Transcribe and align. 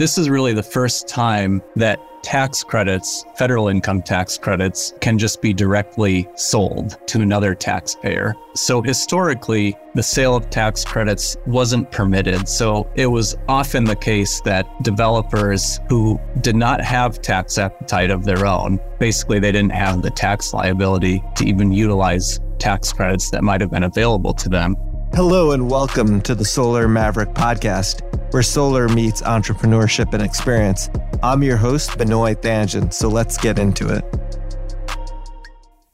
This 0.00 0.16
is 0.16 0.30
really 0.30 0.54
the 0.54 0.62
first 0.62 1.08
time 1.08 1.60
that 1.76 2.00
tax 2.22 2.64
credits, 2.64 3.26
federal 3.36 3.68
income 3.68 4.00
tax 4.00 4.38
credits, 4.38 4.94
can 5.02 5.18
just 5.18 5.42
be 5.42 5.52
directly 5.52 6.26
sold 6.36 6.96
to 7.08 7.20
another 7.20 7.54
taxpayer. 7.54 8.34
So 8.54 8.80
historically, 8.80 9.76
the 9.94 10.02
sale 10.02 10.34
of 10.34 10.48
tax 10.48 10.86
credits 10.86 11.36
wasn't 11.46 11.90
permitted. 11.90 12.48
So 12.48 12.90
it 12.94 13.08
was 13.08 13.36
often 13.46 13.84
the 13.84 13.94
case 13.94 14.40
that 14.46 14.66
developers 14.82 15.80
who 15.90 16.18
did 16.40 16.56
not 16.56 16.80
have 16.80 17.20
tax 17.20 17.58
appetite 17.58 18.10
of 18.10 18.24
their 18.24 18.46
own, 18.46 18.80
basically, 18.98 19.38
they 19.38 19.52
didn't 19.52 19.72
have 19.72 20.00
the 20.00 20.10
tax 20.10 20.54
liability 20.54 21.22
to 21.36 21.44
even 21.44 21.72
utilize 21.72 22.40
tax 22.58 22.90
credits 22.90 23.28
that 23.32 23.44
might 23.44 23.60
have 23.60 23.70
been 23.70 23.84
available 23.84 24.32
to 24.32 24.48
them. 24.48 24.76
Hello, 25.12 25.50
and 25.50 25.70
welcome 25.70 26.22
to 26.22 26.34
the 26.34 26.44
Solar 26.44 26.88
Maverick 26.88 27.30
podcast, 27.30 28.00
where 28.30 28.42
solar 28.42 28.88
meets 28.88 29.22
entrepreneurship 29.22 30.12
and 30.14 30.22
experience. 30.22 30.88
I'm 31.22 31.42
your 31.42 31.56
host, 31.56 31.98
Benoy 31.98 32.34
Thanjan, 32.34 32.92
so 32.92 33.08
let's 33.08 33.36
get 33.36 33.58
into 33.58 33.88
it. 33.88 34.04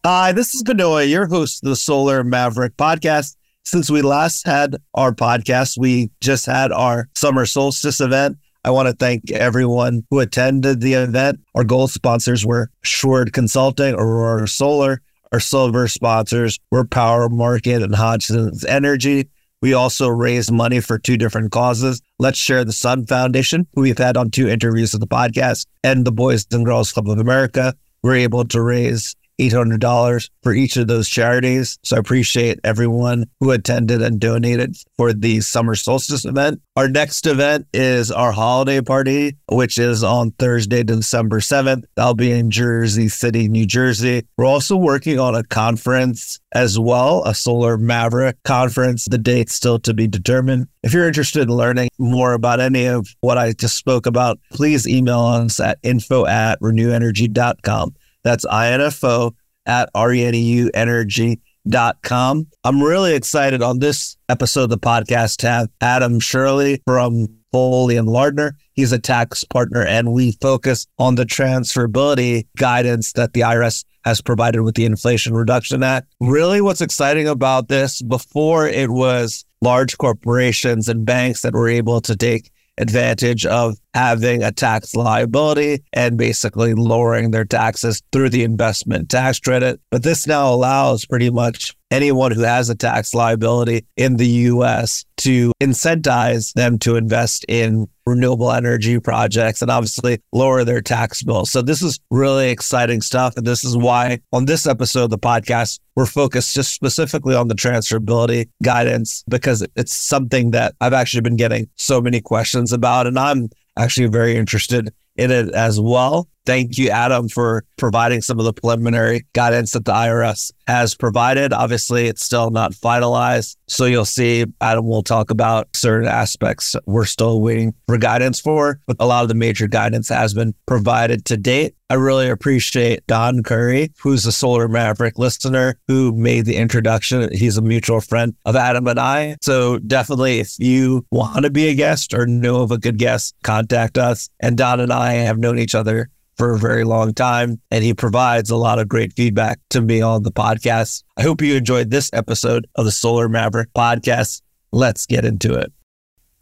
Hi, 0.05 0.33
this 0.33 0.55
is 0.55 0.63
Benoy, 0.63 1.05
your 1.05 1.27
host 1.27 1.65
of 1.65 1.71
the 1.71 1.77
Solar 1.77 2.23
Maverick 2.23 2.77
podcast. 2.77 3.37
Since 3.65 3.91
we 3.91 4.03
last 4.03 4.47
had 4.47 4.77
our 4.95 5.13
podcast, 5.13 5.77
we 5.79 6.11
just 6.21 6.47
had 6.47 6.71
our 6.71 7.09
summer 7.15 7.47
solstice 7.47 8.01
event. 8.01 8.39
I 8.65 8.71
want 8.71 8.89
to 8.89 8.95
thank 8.95 9.31
everyone 9.31 10.05
who 10.11 10.21
attended 10.21 10.81
the 10.81 10.95
event. 10.95 11.41
Our 11.55 11.65
gold 11.65 11.91
sponsors 11.91 12.47
were 12.47 12.71
Assured 12.85 13.33
Consulting, 13.33 13.95
Aurora 13.95 14.47
Solar, 14.47 15.03
our 15.33 15.41
silver 15.41 15.89
sponsors 15.89 16.59
were 16.71 16.85
Power 16.85 17.29
Market 17.29 17.83
and 17.83 17.95
Hodgson's 17.95 18.65
Energy. 18.65 19.29
We 19.63 19.73
also 19.73 20.09
raised 20.09 20.53
money 20.53 20.81
for 20.81 20.99
two 20.99 21.17
different 21.17 21.51
causes. 21.51 22.03
Let's 22.19 22.39
Share 22.39 22.65
the 22.65 22.73
Sun 22.73 23.07
Foundation, 23.07 23.67
who 23.75 23.83
we've 23.83 23.97
had 23.97 24.17
on 24.17 24.31
two 24.31 24.49
interviews 24.49 24.93
of 24.93 25.01
the 25.01 25.07
podcast, 25.07 25.67
and 25.83 26.05
the 26.05 26.13
Boys 26.13 26.47
and 26.53 26.65
Girls 26.65 26.93
Club 26.93 27.09
of 27.09 27.19
America. 27.19 27.75
We're 28.03 28.17
able 28.17 28.45
to 28.45 28.61
raise 28.61 29.17
$800 29.41 30.31
for 30.43 30.53
each 30.53 30.77
of 30.77 30.87
those 30.87 31.09
charities. 31.09 31.79
So 31.83 31.97
I 31.97 31.99
appreciate 31.99 32.61
everyone 32.65 33.27
who 33.41 33.51
attended 33.51 34.03
and 34.03 34.21
donated 34.21 34.77
for 34.97 35.13
the 35.13 35.41
summer 35.41 35.75
solstice 35.75 36.25
event. 36.25 36.61
Our 36.77 36.89
next 36.89 37.27
event 37.27 37.67
is 37.73 38.11
our 38.11 38.33
holiday 38.33 38.81
party, 38.81 39.37
which 39.51 39.79
is 39.79 40.05
on 40.05 40.33
Thursday, 40.33 40.83
December 40.83 41.41
7th. 41.41 41.85
That'll 41.97 42.15
be 42.15 42.33
in 42.33 42.51
Jersey 42.51 43.09
City, 43.09 43.49
New 43.49 43.67
Jersey. 43.67 44.27
We're 44.37 44.47
also 44.47 44.77
working 44.77 45.19
on 45.19 45.35
a 45.35 45.43
conference 45.43 46.39
as 46.53 46.79
well, 46.79 47.23
a 47.25 47.35
Solar 47.35 47.79
Maverick 47.79 48.43
conference. 48.45 49.07
The 49.07 49.19
date's 49.19 49.55
still 49.55 49.79
to 49.81 49.95
be 49.95 50.07
determined. 50.07 50.69
If 50.83 50.93
you're 50.93 51.07
interested 51.07 51.43
in 51.43 51.49
learning 51.49 51.89
more 51.99 52.33
about 52.33 52.61
any 52.61 52.87
of 52.87 53.09
what 53.21 53.39
I 53.39 53.53
just 53.53 53.77
spoke 53.77 54.07
about, 54.07 54.39
please 54.53 54.87
email 54.87 55.21
us 55.21 55.61
at 55.61 55.79
info 55.83 56.27
at 56.27 56.61
reneuenergy.com. 56.61 57.95
That's 58.27 58.45
info 58.45 59.35
at 59.67 59.89
reneuenergy.com. 59.95 62.47
I'm 62.65 62.83
really 62.83 63.15
excited 63.15 63.63
on 63.63 63.79
this 63.79 64.17
episode 64.29 64.65
of 64.65 64.71
the 64.71 64.79
podcast 64.79 65.37
to 65.37 65.47
have 65.47 65.69
Adam 65.81 66.19
Schurle 66.19 66.83
from 66.85 67.29
Foley 67.53 67.97
and 67.97 68.09
Lardner. 68.09 68.57
He's 68.73 68.91
a 68.91 68.99
tax 68.99 69.45
partner, 69.45 69.87
and 69.87 70.13
we 70.13 70.33
focus 70.43 70.89
on 70.99 71.15
the 71.15 71.25
transferability 71.25 72.49
guidance 72.57 73.13
that 73.13 73.33
the 73.33 73.43
IRS 73.43 73.85
has 74.05 74.21
provided 74.21 74.63
with 74.63 74.75
the 74.75 74.87
Inflation 74.87 75.33
Reduction 75.33 75.85
Act. 75.85 76.13
Really, 76.21 76.61
what's 76.61 76.81
exciting 76.81 77.29
about 77.29 77.69
this, 77.69 78.03
before 78.03 78.67
it 78.67 78.91
was 78.91 79.45
large 79.63 79.99
corporations 79.99 80.89
and 80.89 81.07
banks 81.07 81.43
that 81.43 81.55
were 81.55 81.69
able 81.69 82.01
to 82.01 82.17
take 82.17 82.51
advantage 82.79 83.47
of 83.47 83.79
having 83.97 84.43
a 84.43 84.53
tax 84.53 84.95
liability 84.95 85.83
and 85.95 86.19
basically 86.19 86.75
lowering 86.75 87.31
their 87.31 87.47
taxes 87.47 88.03
through 88.13 88.29
the 88.29 88.45
investment 88.45 89.09
tax 89.09 89.41
credit. 89.41 89.81
But 89.91 90.03
this 90.03 90.27
now 90.27 90.53
allows 90.53 91.07
pretty 91.07 91.31
much 91.31 91.75
anyone 91.91 92.31
who 92.31 92.43
has 92.43 92.69
a 92.69 92.75
tax 92.75 93.15
liability 93.15 93.87
in 93.97 94.19
the 94.19 94.27
US 94.27 95.07
to 95.19 95.51
incentivize 95.63 96.53
them 96.53 96.79
to 96.81 96.97
invest 96.97 97.47
in 97.49 97.89
renewable 98.05 98.53
energy 98.53 99.01
projects 99.01 99.63
and 99.63 99.71
obviously 99.71 100.21
lower 100.33 100.63
their 100.63 100.83
tax 100.83 101.23
bill. 101.23 101.47
So 101.47 101.63
this 101.63 101.81
is 101.83 101.99
really 102.11 102.51
exciting 102.51 103.01
stuff. 103.01 103.37
And 103.37 103.47
this 103.47 103.65
is 103.65 103.79
why 103.79 104.21
on 104.33 104.45
this 104.45 104.67
episode 104.67 105.05
of 105.05 105.11
the 105.11 105.19
podcast, 105.19 105.81
we're 105.95 106.05
focused 106.07 106.55
just 106.55 106.73
specifically 106.73 107.35
on 107.35 107.49
the 107.49 107.55
transferability 107.55 108.51
guidance 108.63 109.25
because 109.27 109.67
it's 109.75 109.95
something 109.95 110.51
that 110.51 110.75
I've 110.83 110.93
actually 110.93 111.23
been 111.23 111.37
getting 111.37 111.69
so 111.77 112.03
many 112.03 112.21
questions 112.21 112.73
about. 112.73 113.07
And 113.07 113.19
I'm 113.19 113.49
actually 113.77 114.07
very 114.07 114.37
interested 114.37 114.93
in 115.17 115.31
it 115.31 115.55
as 115.55 115.81
well. 115.81 116.29
Thank 116.47 116.79
you, 116.79 116.91
Adam, 116.91 117.29
for 117.29 117.65
providing 117.77 118.23
some 118.23 118.39
of 118.39 118.45
the 118.45 118.53
preliminary 118.53 119.27
guidance 119.33 119.73
that 119.73 119.85
the 119.85 119.93
IRS 119.93 120.53
has 120.69 120.95
provided. 120.95 121.53
Obviously, 121.53 122.07
it's 122.07 122.25
still 122.25 122.51
not 122.51 122.73
finalized. 122.73 123.57
So 123.67 123.85
you'll 123.85 124.05
see 124.05 124.45
Adam 124.61 124.87
will 124.87 125.03
talk 125.03 125.33
about 125.33 125.69
certain 125.75 126.09
aspects 126.09 126.77
we're 126.87 127.05
still 127.05 127.41
waiting 127.41 127.75
for 127.87 127.99
guidance 127.99 128.41
for, 128.41 128.81
but 128.87 128.97
a 129.01 129.07
lot 129.07 129.23
of 129.23 129.29
the 129.29 129.35
major 129.35 129.67
guidance 129.67 130.09
has 130.09 130.35
been 130.35 130.55
provided 130.67 131.25
to 131.27 131.37
date. 131.37 131.75
I 131.89 131.95
really 131.95 132.29
appreciate 132.29 133.07
Don 133.07 133.45
Curry, 133.45 133.93
who's 134.01 134.27
a 134.27 134.33
Solar 134.33 134.67
Maverick 134.67 135.19
listener 135.19 135.79
who 135.87 136.13
made 136.13 136.45
the 136.45 136.57
introduction. 136.57 137.33
He's 137.33 137.57
a 137.57 137.63
mutual 137.63 138.01
friend 138.01 138.35
of 138.45 138.57
Adam 138.57 138.89
and 138.89 138.99
I. 138.99 139.37
So 139.41 139.79
definitely, 139.79 140.41
if 140.41 140.59
you 140.59 141.07
want 141.13 141.45
to 141.45 141.51
be 141.51 141.69
a 141.69 141.75
guest 141.75 142.13
or 142.13 142.27
know 142.27 142.63
of 142.63 142.73
a 142.73 142.79
good 142.79 142.99
guest, 142.99 143.37
contact 143.45 143.99
us. 143.99 144.31
And 144.41 144.57
Don 144.57 144.81
and 144.81 144.93
I 144.93 145.15
have 145.15 145.39
known 145.39 145.61
each 145.61 145.77
other 145.77 146.11
for 146.37 146.53
a 146.53 146.59
very 146.59 146.85
long 146.85 147.15
time, 147.15 147.61
and 147.71 147.83
he 147.83 147.95
provides 147.95 148.51
a 148.51 148.57
lot 148.57 148.79
of 148.79 148.89
great 148.89 149.13
feedback 149.15 149.59
to 149.71 149.81
me 149.81 150.01
on 150.01 150.23
the 150.23 150.33
podcast. 150.33 151.03
I 151.17 151.23
hope 151.23 151.43
you 151.43 151.55
enjoyed 151.55 151.91
this 151.91 152.11
episode 152.13 152.67
of 152.75 152.85
the 152.85 152.93
Solar 152.93 153.29
Maverick 153.29 153.73
podcast. 153.75 154.43
Let's 154.73 155.07
get 155.07 155.25
into 155.25 155.55
it. 155.55 155.73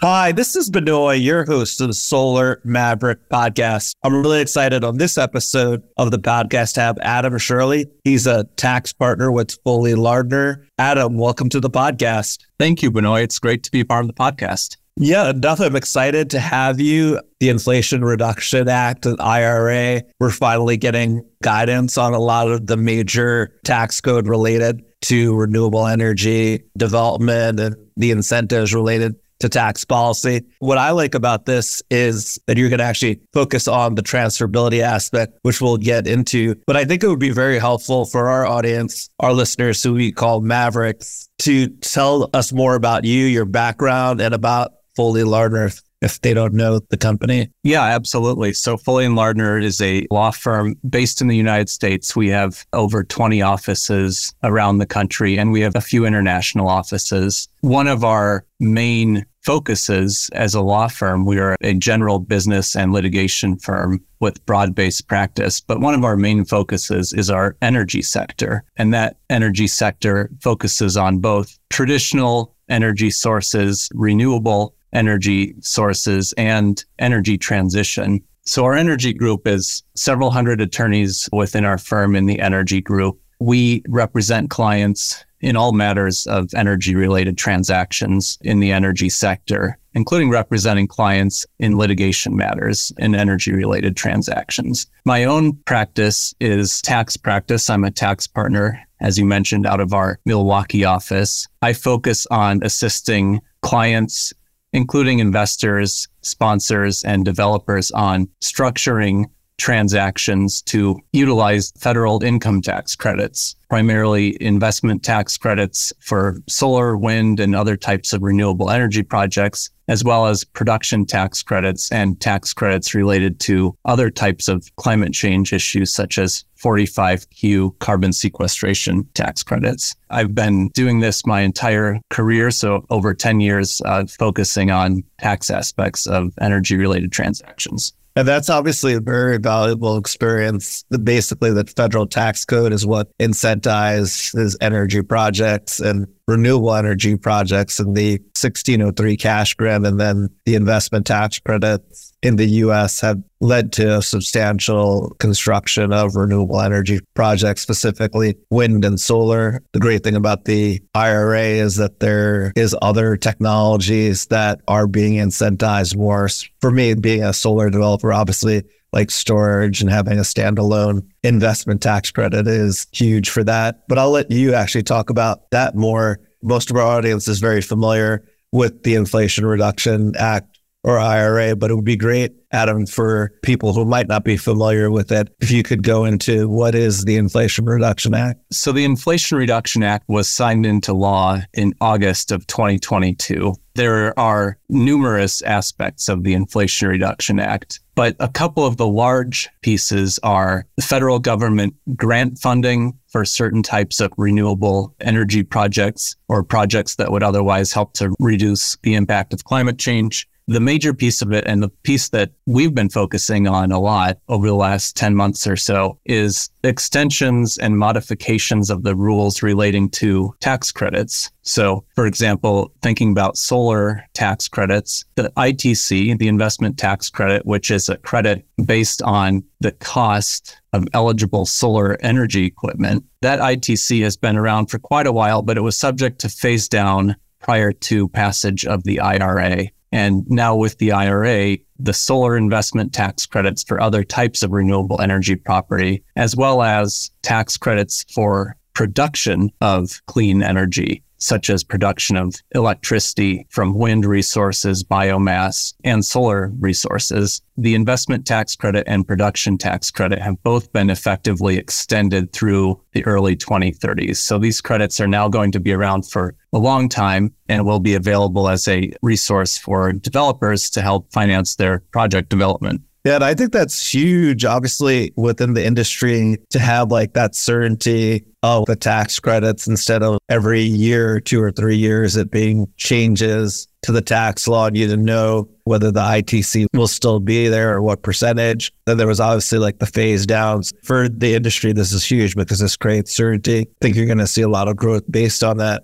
Hi, 0.01 0.33
this 0.33 0.57
is 0.57 0.71
Benoy, 0.71 1.15
your 1.15 1.45
host 1.47 1.81
of 1.81 1.87
the 1.87 1.95
Solar 1.95 2.61
Maverick 2.65 3.29
podcast. 3.31 3.95
I'm 4.03 4.23
really 4.23 4.41
excited 4.41 4.83
on 4.83 4.99
this 4.99 5.17
episode 5.17 5.83
of 5.97 6.11
the 6.11 6.19
podcast 6.19 6.75
to 6.75 6.81
have 6.81 6.99
Adam 7.01 7.35
Schurle. 7.35 7.87
He's 8.03 8.27
a 8.27 8.45
tax 8.57 8.93
partner 8.93 9.31
with 9.31 9.57
Foley 9.65 9.95
Lardner. 9.95 10.67
Adam, 10.79 11.17
welcome 11.17 11.49
to 11.51 11.61
the 11.61 11.71
podcast. 11.71 12.41
Thank 12.59 12.83
you, 12.83 12.91
Benoy. 12.91 13.23
It's 13.23 13.39
great 13.39 13.63
to 13.63 13.71
be 13.71 13.85
part 13.85 14.05
of 14.05 14.09
the 14.09 14.15
podcast. 14.15 14.77
Yeah, 14.97 15.31
enough. 15.31 15.61
I'm 15.61 15.75
excited 15.75 16.31
to 16.31 16.41
have 16.41 16.81
you. 16.81 17.21
The 17.41 17.49
Inflation 17.49 18.05
Reduction 18.05 18.69
Act 18.69 19.07
and 19.07 19.21
IRA, 19.21 20.03
we're 20.21 20.31
finally 20.31 20.77
getting 20.77 21.25
guidance 21.43 21.99
on 21.99 22.15
a 22.15 22.21
lot 22.21 22.49
of 22.49 22.69
the 22.69 22.77
major 22.77 23.59
tax 23.65 24.01
code 24.01 24.29
related 24.29 24.85
to 25.03 25.35
renewable 25.35 25.87
energy 25.87 26.63
development 26.77 27.59
and 27.59 27.77
the 27.97 28.13
incentives 28.13 28.73
related 28.73 29.17
to 29.41 29.49
tax 29.49 29.85
policy. 29.85 30.43
What 30.61 30.79
I 30.79 30.93
like 30.93 31.15
about 31.15 31.45
this 31.45 31.83
is 31.91 32.39
that 32.47 32.57
you're 32.57 32.69
going 32.69 32.79
to 32.79 32.85
actually 32.85 33.21
focus 33.33 33.67
on 33.67 33.97
the 33.97 34.03
transferability 34.03 34.81
aspect, 34.81 35.37
which 35.43 35.61
we'll 35.61 35.77
get 35.77 36.07
into. 36.07 36.55
But 36.67 36.77
I 36.77 36.85
think 36.85 37.03
it 37.03 37.09
would 37.09 37.19
be 37.19 37.31
very 37.31 37.59
helpful 37.59 38.05
for 38.07 38.29
our 38.29 38.47
audience, 38.47 39.11
our 39.19 39.33
listeners 39.33 39.83
who 39.83 39.95
we 39.95 40.13
call 40.13 40.41
Mavericks, 40.41 41.29
to 41.41 41.67
tell 41.67 42.31
us 42.33 42.53
more 42.53 42.77
about 42.77 43.05
you, 43.05 43.27
your 43.27 43.45
background, 43.45 44.21
and 44.21 44.33
about 44.33 44.73
Foley 44.97 45.25
Lardner 45.25 45.71
if 46.05 46.21
they 46.21 46.35
don't 46.35 46.53
know 46.53 46.81
the 46.91 46.97
company? 46.97 47.51
Yeah, 47.63 47.83
absolutely. 47.83 48.53
So 48.53 48.77
Foley 48.77 49.07
and 49.07 49.17
Lardner 49.17 49.59
is 49.59 49.81
a 49.81 50.07
law 50.11 50.31
firm 50.31 50.77
based 50.89 51.21
in 51.21 51.29
the 51.29 51.37
United 51.37 51.71
States. 51.71 52.15
We 52.15 52.29
have 52.29 52.65
over 52.75 53.03
20 53.03 53.41
offices 53.41 54.35
around 54.43 54.79
the 54.79 54.87
country 54.87 55.39
and 55.39 55.51
we 55.51 55.63
have 55.63 55.75
a 55.75 55.81
few 55.81 56.05
international 56.05 56.69
offices. 56.69 57.49
One 57.63 57.89
of 57.89 58.05
our 58.05 58.45
main 58.61 59.25
focuses 59.41 60.31
as 60.35 60.55
a 60.55 60.61
law 60.61 60.89
firm, 60.89 61.27
we 61.27 61.39
are 61.39 61.57
a 61.61 61.75
general 61.75 62.19
business 62.19 62.77
and 62.77 62.93
litigation 62.93 63.57
firm 63.59 64.03
with 64.21 64.45
broad-based 64.47 65.07
practice, 65.07 65.61
but 65.61 65.81
one 65.81 65.95
of 65.95 66.03
our 66.03 66.17
main 66.17 66.47
focuses 66.47 67.13
is 67.13 67.29
our 67.29 67.57
energy 67.61 68.01
sector. 68.01 68.65
And 68.77 68.95
that 68.95 69.19
energy 69.29 69.67
sector 69.67 70.31
focuses 70.41 70.97
on 70.97 71.19
both 71.19 71.59
traditional 71.69 72.55
energy 72.71 73.11
sources, 73.11 73.91
renewable 73.93 74.75
energy 74.95 75.55
sources 75.61 76.33
and 76.39 76.85
energy 76.99 77.37
transition. 77.37 78.23
So 78.47 78.65
our 78.65 78.75
energy 78.75 79.13
group 79.13 79.47
is 79.47 79.83
several 79.95 80.31
hundred 80.31 80.61
attorneys 80.61 81.29
within 81.33 81.65
our 81.65 81.79
firm 81.79 82.15
in 82.15 82.27
the 82.27 82.41
energy 82.41 82.81
group. 82.81 83.19
We 83.41 83.83
represent 83.89 84.51
clients 84.51 85.25
in 85.41 85.57
all 85.57 85.73
matters 85.73 86.27
of 86.27 86.49
energy 86.55 86.95
related 86.95 87.37
transactions 87.37 88.39
in 88.41 88.61
the 88.61 88.73
energy 88.73 89.11
sector, 89.11 89.79
including 89.93 90.31
representing 90.31 90.87
clients 90.87 91.45
in 91.59 91.77
litigation 91.77 92.35
matters 92.35 92.93
in 92.97 93.15
energy 93.15 93.53
related 93.53 93.95
transactions. 93.97 94.87
My 95.05 95.25
own 95.25 95.55
practice 95.67 96.35
is 96.41 96.81
tax 96.81 97.19
practice. 97.19 97.69
I'm 97.69 97.85
a 97.85 97.91
tax 97.91 98.27
partner, 98.27 98.83
as 99.01 99.19
you 99.19 99.27
mentioned, 99.27 99.67
out 99.67 99.81
of 99.81 99.93
our 99.93 100.19
Milwaukee 100.25 100.85
office. 100.85 101.47
I 101.61 101.75
focus 101.75 102.27
on 102.31 102.63
assisting 102.63 103.43
clients 103.61 104.33
including 104.75 105.21
investors, 105.21 106.09
sponsors, 106.21 107.05
and 107.05 107.25
developers 107.25 107.91
on 107.93 108.29
structuring 108.43 109.25
transactions 109.59 110.63
to 110.63 110.99
utilize 111.13 111.73
federal 111.79 112.23
income 112.23 112.61
tax 112.61 112.97
credits, 112.97 113.57
primarily 113.69 114.37
investment 114.41 115.03
tax 115.03 115.37
credits 115.37 115.93
for 116.01 116.37
solar, 116.49 116.97
wind, 116.97 117.41
and 117.41 117.55
other 117.55 117.77
types 117.77 118.13
of 118.13 118.23
renewable 118.23 118.71
energy 118.71 119.03
projects, 119.03 119.71
as 119.89 120.03
well 120.03 120.27
as 120.27 120.45
production 120.45 121.05
tax 121.05 121.43
credits 121.43 121.91
and 121.93 122.21
tax 122.21 122.53
credits 122.53 122.95
related 122.95 123.39
to 123.41 123.77
other 123.85 124.11
types 124.11 124.49
of 124.49 124.75
climate 124.77 125.13
change 125.13 125.53
issues, 125.53 125.93
such 125.93 126.19
as 126.19 126.45
45Q 126.63 127.79
carbon 127.79 128.13
sequestration 128.13 129.07
tax 129.15 129.43
credits. 129.43 129.95
I've 130.11 130.35
been 130.35 130.69
doing 130.69 131.01
this 131.01 131.27
my 131.27 131.43
entire 131.43 132.01
career, 132.11 132.51
so 132.51 132.87
over 132.91 133.13
10 133.13 133.41
years, 133.41 133.83
uh, 133.85 134.07
focusing 134.07 134.71
on 134.71 135.05
tax 135.19 135.51
aspects 135.51 136.07
of 136.07 136.33
energy 136.41 136.77
related 136.77 137.13
transactions. 137.13 137.93
And 138.17 138.29
that's 138.29 138.49
obviously 138.49 138.95
a 138.95 139.01
very 139.01 139.39
valuable 139.39 139.97
experience. 139.97 140.85
Basically, 141.03 141.51
the 141.51 141.65
federal 141.65 142.07
tax 142.07 142.45
code 142.45 142.73
is 142.73 142.87
what 142.87 143.09
incentivizes 143.19 144.57
energy 144.61 145.03
projects 145.03 145.81
and 145.81 146.07
renewable 146.27 146.75
energy 146.75 147.17
projects 147.17 147.79
and 147.79 147.97
the 147.97 148.13
1603 148.41 149.17
cash 149.17 149.55
grant 149.55 149.87
and 149.87 150.01
then 150.01 150.29
the 150.47 150.55
investment 150.55 151.07
tax 151.07 151.39
credits 151.39 152.13
in 152.23 152.37
the 152.37 152.47
US 152.47 153.01
have 153.01 153.23
led 153.41 153.73
to 153.73 153.99
a 153.99 154.03
substantial 154.03 155.15
construction 155.19 155.93
of 155.93 156.17
renewable 156.17 156.61
energy 156.61 157.01
projects, 157.13 157.61
specifically 157.61 158.37
wind 158.51 158.85
and 158.85 158.99
solar. 158.99 159.63
The 159.73 159.81
great 159.81 160.03
thing 160.03 160.17
about 160.17 160.47
the 160.47 160.81
IRA 160.95 161.43
is 161.43 161.77
that 161.77 162.01
there 162.01 162.53
is 162.57 162.75
other 162.81 163.17
technologies 163.17 164.27
that 164.27 164.61
are 164.67 164.87
being 164.87 165.15
incentivized 165.15 165.97
more. 165.97 166.29
For 166.61 166.71
me, 166.71 166.95
being 166.95 167.23
a 167.23 167.35
solar 167.35 167.69
developer, 167.69 168.13
obviously 168.13 168.63
like 168.95 169.11
storage 169.11 169.83
and 169.83 169.91
having 169.91 170.19
a 170.19 170.23
standalone 170.23 171.05
investment 171.25 171.83
tax 171.83 172.11
credit 172.13 172.47
is 172.47 172.87
huge 172.93 173.29
for 173.29 173.43
that. 173.45 173.87
But 173.89 173.99
I'll 173.99 174.13
let 174.13 174.31
you 174.31 174.55
actually 174.55 174.85
talk 174.85 175.11
about 175.11 175.51
that 175.51 175.75
more. 175.75 176.21
Most 176.43 176.71
of 176.71 176.77
our 176.77 176.85
audience 176.85 177.27
is 177.27 177.41
very 177.41 177.61
familiar 177.61 178.25
with 178.53 178.85
the 178.85 178.95
Inflation 178.95 179.45
Reduction 179.45 180.15
Act 180.17 180.54
or 180.85 180.99
IRA, 180.99 181.57
but 181.57 181.71
it 181.71 181.75
would 181.75 181.85
be 181.85 181.97
great, 181.97 182.33
Adam, 182.53 182.87
for 182.87 183.33
people 183.43 183.73
who 183.73 183.87
might 183.87 184.07
not 184.07 184.23
be 184.23 184.37
familiar 184.37 184.91
with 184.91 185.11
it, 185.11 185.35
if 185.41 185.51
you 185.51 185.63
could 185.63 185.83
go 185.83 186.05
into 186.05 186.49
what 186.49 186.75
is 186.75 187.05
the 187.05 187.17
Inflation 187.17 187.65
Reduction 187.65 188.15
Act. 188.15 188.41
So, 188.53 188.71
the 188.71 188.85
Inflation 188.85 189.39
Reduction 189.39 189.83
Act 189.83 190.05
was 190.09 190.29
signed 190.29 190.67
into 190.67 190.93
law 190.93 191.39
in 191.55 191.73
August 191.81 192.31
of 192.31 192.47
2022. 192.47 193.55
There 193.75 194.17
are 194.19 194.59
numerous 194.69 195.43
aspects 195.43 196.09
of 196.09 196.23
the 196.23 196.35
Inflation 196.35 196.89
Reduction 196.89 197.41
Act, 197.41 197.81
but 197.95 198.15
a 198.21 198.29
couple 198.29 198.67
of 198.67 198.77
the 198.77 198.87
large 198.87 199.49
pieces 199.63 200.21
are 200.23 200.67
the 200.77 200.83
federal 200.83 201.19
government 201.19 201.75
grant 201.97 202.39
funding 202.39 202.97
for 203.09 203.25
certain 203.25 203.63
types 203.63 204.01
of 204.01 204.13
renewable 204.19 204.95
energy 205.01 205.43
projects 205.43 206.15
or 206.29 206.45
projects 206.45 206.97
that 206.97 207.11
would 207.11 207.23
otherwise 207.23 207.73
help 207.73 207.95
to 207.95 208.15
reduce 208.21 208.77
the 208.83 208.95
impact 208.95 209.33
of 209.33 209.45
climate 209.45 209.79
change 209.79 210.29
the 210.47 210.61
major 210.61 210.93
piece 210.93 211.23
of 211.23 211.33
it 211.33 211.45
and 211.47 211.63
the 211.63 211.69
piece 211.69 212.11
that 212.11 212.31
we've 212.47 212.75
been 212.75 212.89
focusing 212.89 213.49
on 213.49 213.73
a 213.73 213.81
lot 213.81 214.19
over 214.29 214.47
the 214.47 214.55
last 214.55 214.97
10 214.97 215.15
months 215.15 215.47
or 215.47 215.57
so 215.57 215.99
is 216.05 216.51
extensions 216.63 217.57
and 217.59 217.79
modifications 217.79 218.71
of 218.71 218.83
the 218.83 218.95
rules 218.95 219.43
relating 219.43 219.89
to 219.89 220.35
tax 220.41 220.71
credits. 220.71 221.31
So, 221.43 221.85
for 221.95 222.07
example, 222.07 222.73
thinking 222.83 223.13
about 223.13 223.39
solar 223.39 224.05
tax 224.13 224.49
credits, 224.49 225.05
the 225.15 225.33
ITC, 225.37 226.19
the 226.19 226.29
investment 226.29 226.79
tax 226.79 227.09
credit, 227.09 227.47
which 227.47 227.71
is 227.71 227.89
a 227.89 227.97
credit 227.99 228.45
based 228.65 229.03
on 229.03 229.45
the 229.61 229.73
cost 229.73 230.61
of 230.73 230.87
eligible 230.93 231.47
solar 231.47 231.97
energy 232.01 232.45
equipment, 232.45 233.05
that 233.23 233.41
ITC 233.41 234.03
has 234.03 234.17
been 234.17 234.37
around 234.37 234.67
for 234.67 234.79
quite 234.79 235.07
a 235.07 235.13
while, 235.13 235.43
but 235.43 235.57
it 235.57 235.63
was 235.63 235.77
subject 235.77 236.19
to 236.21 236.29
phase 236.29 236.69
down 236.69 237.17
prior 237.41 237.73
to 237.73 238.09
passage 238.09 238.65
of 238.65 238.85
the 238.85 239.01
IRA. 239.01 239.69
And 239.95 240.29
now 240.29 240.57
with 240.57 240.79
the 240.79 240.91
IRA, 240.91 241.59
the 241.79 241.93
solar 241.93 242.37
investment 242.37 242.93
tax 242.93 243.27
credits 243.27 243.63
for 243.63 243.81
other 243.81 244.03
types 244.03 244.43
of 244.43 244.51
renewable 244.51 245.01
energy 245.01 245.37
property, 245.37 246.03
as 246.17 246.35
well 246.35 246.63
as 246.63 247.13
tax 247.23 247.57
credits 247.57 248.05
for 248.13 248.57
production 248.75 249.51
of 249.61 250.01
clean 250.07 250.43
energy 250.43 251.03
such 251.25 251.49
as 251.49 251.65
production 251.65 252.17
of 252.17 252.35
electricity 252.55 253.47
from 253.49 253.75
wind 253.75 254.05
resources, 254.05 254.85
biomass, 254.85 255.73
and 255.83 256.05
solar 256.05 256.53
resources. 256.61 257.41
The 257.57 257.75
investment 257.75 258.27
tax 258.27 258.55
credit 258.55 258.85
and 258.87 259.07
production 259.07 259.57
tax 259.57 259.91
credit 259.91 260.21
have 260.21 260.43
both 260.43 260.71
been 260.73 260.91
effectively 260.91 261.57
extended 261.57 262.33
through 262.33 262.81
the 262.93 263.05
early 263.07 263.37
2030s. 263.37 264.17
So 264.17 264.39
these 264.39 264.61
credits 264.61 265.01
are 265.01 265.09
now 265.09 265.29
going 265.29 265.53
to 265.53 265.61
be 265.61 265.73
around 265.73 266.03
for 266.03 266.35
a 266.53 266.59
long 266.59 266.89
time 266.91 267.33
and 267.49 267.65
will 267.65 267.81
be 267.81 267.95
available 267.95 268.49
as 268.49 268.69
a 268.69 268.93
resource 269.01 269.57
for 269.57 269.93
developers 269.93 270.69
to 270.71 270.83
help 270.83 271.11
finance 271.11 271.57
their 271.57 271.81
project 271.91 272.29
development. 272.29 272.83
Yeah, 273.05 273.17
and 273.17 273.25
I 273.25 273.35
think 273.35 273.53
that's 273.53 273.93
huge, 273.93 274.47
obviously, 274.47 275.13
within 275.15 275.53
the 275.53 275.65
industry 275.65 276.39
to 276.51 276.59
have 276.59 276.91
like 276.91 277.13
that 277.13 277.35
certainty 277.35 278.25
of 278.43 278.65
the 278.65 278.77
tax 278.77 279.21
credits 279.21 279.67
instead 279.67 280.03
of 280.03 280.19
every 280.31 280.63
year, 280.63 281.21
two 281.21 281.43
or 281.43 281.51
three 281.51 281.77
years, 281.77 282.17
it 282.17 282.31
being 282.31 282.67
changes 282.79 283.69
to 283.83 283.93
the 283.93 284.01
tax 284.01 284.49
law 284.49 284.67
and 284.67 284.77
you 284.77 284.87
to 284.89 284.97
know 284.97 285.47
whether 285.65 285.91
the 285.91 286.01
ITC 286.01 286.67
will 286.73 286.89
still 286.89 287.21
be 287.21 287.49
there 287.49 287.75
or 287.75 287.83
what 287.83 288.03
percentage. 288.03 288.73
Then 288.87 288.97
there 288.97 289.07
was 289.07 289.21
obviously 289.21 289.59
like 289.59 289.81
the 289.81 289.87
phase 289.87 290.25
downs. 290.25 290.73
For 290.83 291.07
the 291.07 291.35
industry, 291.35 291.75
this 291.75 291.93
is 291.93 292.07
huge 292.07 292.35
because 292.35 292.59
this 292.59 292.77
creates 292.77 293.15
certainty. 293.15 293.61
I 293.61 293.67
think 293.83 293.97
you're 293.97 294.07
going 294.07 294.17
to 294.17 294.27
see 294.27 294.43
a 294.43 294.49
lot 294.49 294.69
of 294.69 294.77
growth 294.77 295.05
based 295.11 295.45
on 295.45 295.59
that. 295.59 295.83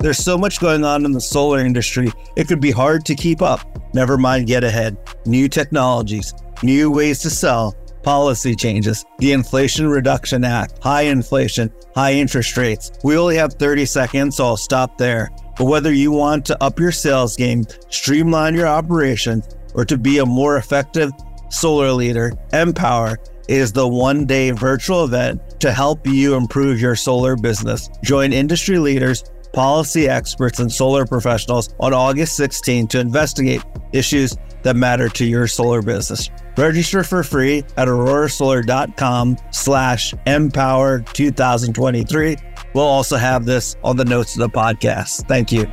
There's 0.00 0.16
so 0.16 0.38
much 0.38 0.60
going 0.60 0.82
on 0.82 1.04
in 1.04 1.12
the 1.12 1.20
solar 1.20 1.58
industry, 1.58 2.10
it 2.34 2.48
could 2.48 2.60
be 2.60 2.70
hard 2.70 3.04
to 3.04 3.14
keep 3.14 3.42
up. 3.42 3.60
Never 3.94 4.16
mind 4.16 4.46
get 4.46 4.64
ahead. 4.64 4.96
New 5.26 5.46
technologies, 5.46 6.32
new 6.62 6.90
ways 6.90 7.18
to 7.18 7.28
sell, 7.28 7.76
policy 8.02 8.54
changes, 8.54 9.04
the 9.18 9.32
Inflation 9.32 9.88
Reduction 9.88 10.42
Act, 10.42 10.82
high 10.82 11.02
inflation, 11.02 11.70
high 11.94 12.14
interest 12.14 12.56
rates. 12.56 12.92
We 13.04 13.18
only 13.18 13.36
have 13.36 13.52
30 13.52 13.84
seconds, 13.84 14.36
so 14.36 14.46
I'll 14.46 14.56
stop 14.56 14.96
there. 14.96 15.28
But 15.58 15.66
whether 15.66 15.92
you 15.92 16.12
want 16.12 16.46
to 16.46 16.64
up 16.64 16.80
your 16.80 16.92
sales 16.92 17.36
game, 17.36 17.64
streamline 17.90 18.54
your 18.54 18.68
operations, 18.68 19.48
or 19.74 19.84
to 19.84 19.98
be 19.98 20.16
a 20.16 20.24
more 20.24 20.56
effective 20.56 21.12
solar 21.50 21.92
leader, 21.92 22.32
Empower 22.54 23.18
is 23.48 23.70
the 23.70 23.86
one 23.86 24.24
day 24.24 24.50
virtual 24.50 25.04
event 25.04 25.60
to 25.60 25.72
help 25.72 26.06
you 26.06 26.36
improve 26.36 26.80
your 26.80 26.96
solar 26.96 27.36
business. 27.36 27.90
Join 28.02 28.32
industry 28.32 28.78
leaders 28.78 29.24
policy 29.52 30.08
experts, 30.08 30.58
and 30.58 30.70
solar 30.70 31.04
professionals 31.06 31.74
on 31.80 31.92
August 31.92 32.36
16 32.36 32.88
to 32.88 33.00
investigate 33.00 33.62
issues 33.92 34.36
that 34.62 34.76
matter 34.76 35.08
to 35.08 35.24
your 35.24 35.46
solar 35.46 35.82
business. 35.82 36.30
Register 36.56 37.02
for 37.02 37.22
free 37.22 37.58
at 37.76 37.88
aurorasolar.com 37.88 39.36
slash 39.50 40.14
empower 40.26 41.00
2023. 41.00 42.36
We'll 42.74 42.84
also 42.84 43.16
have 43.16 43.46
this 43.46 43.76
on 43.82 43.96
the 43.96 44.04
notes 44.04 44.34
of 44.34 44.40
the 44.40 44.50
podcast. 44.50 45.26
Thank 45.26 45.52
you. 45.52 45.66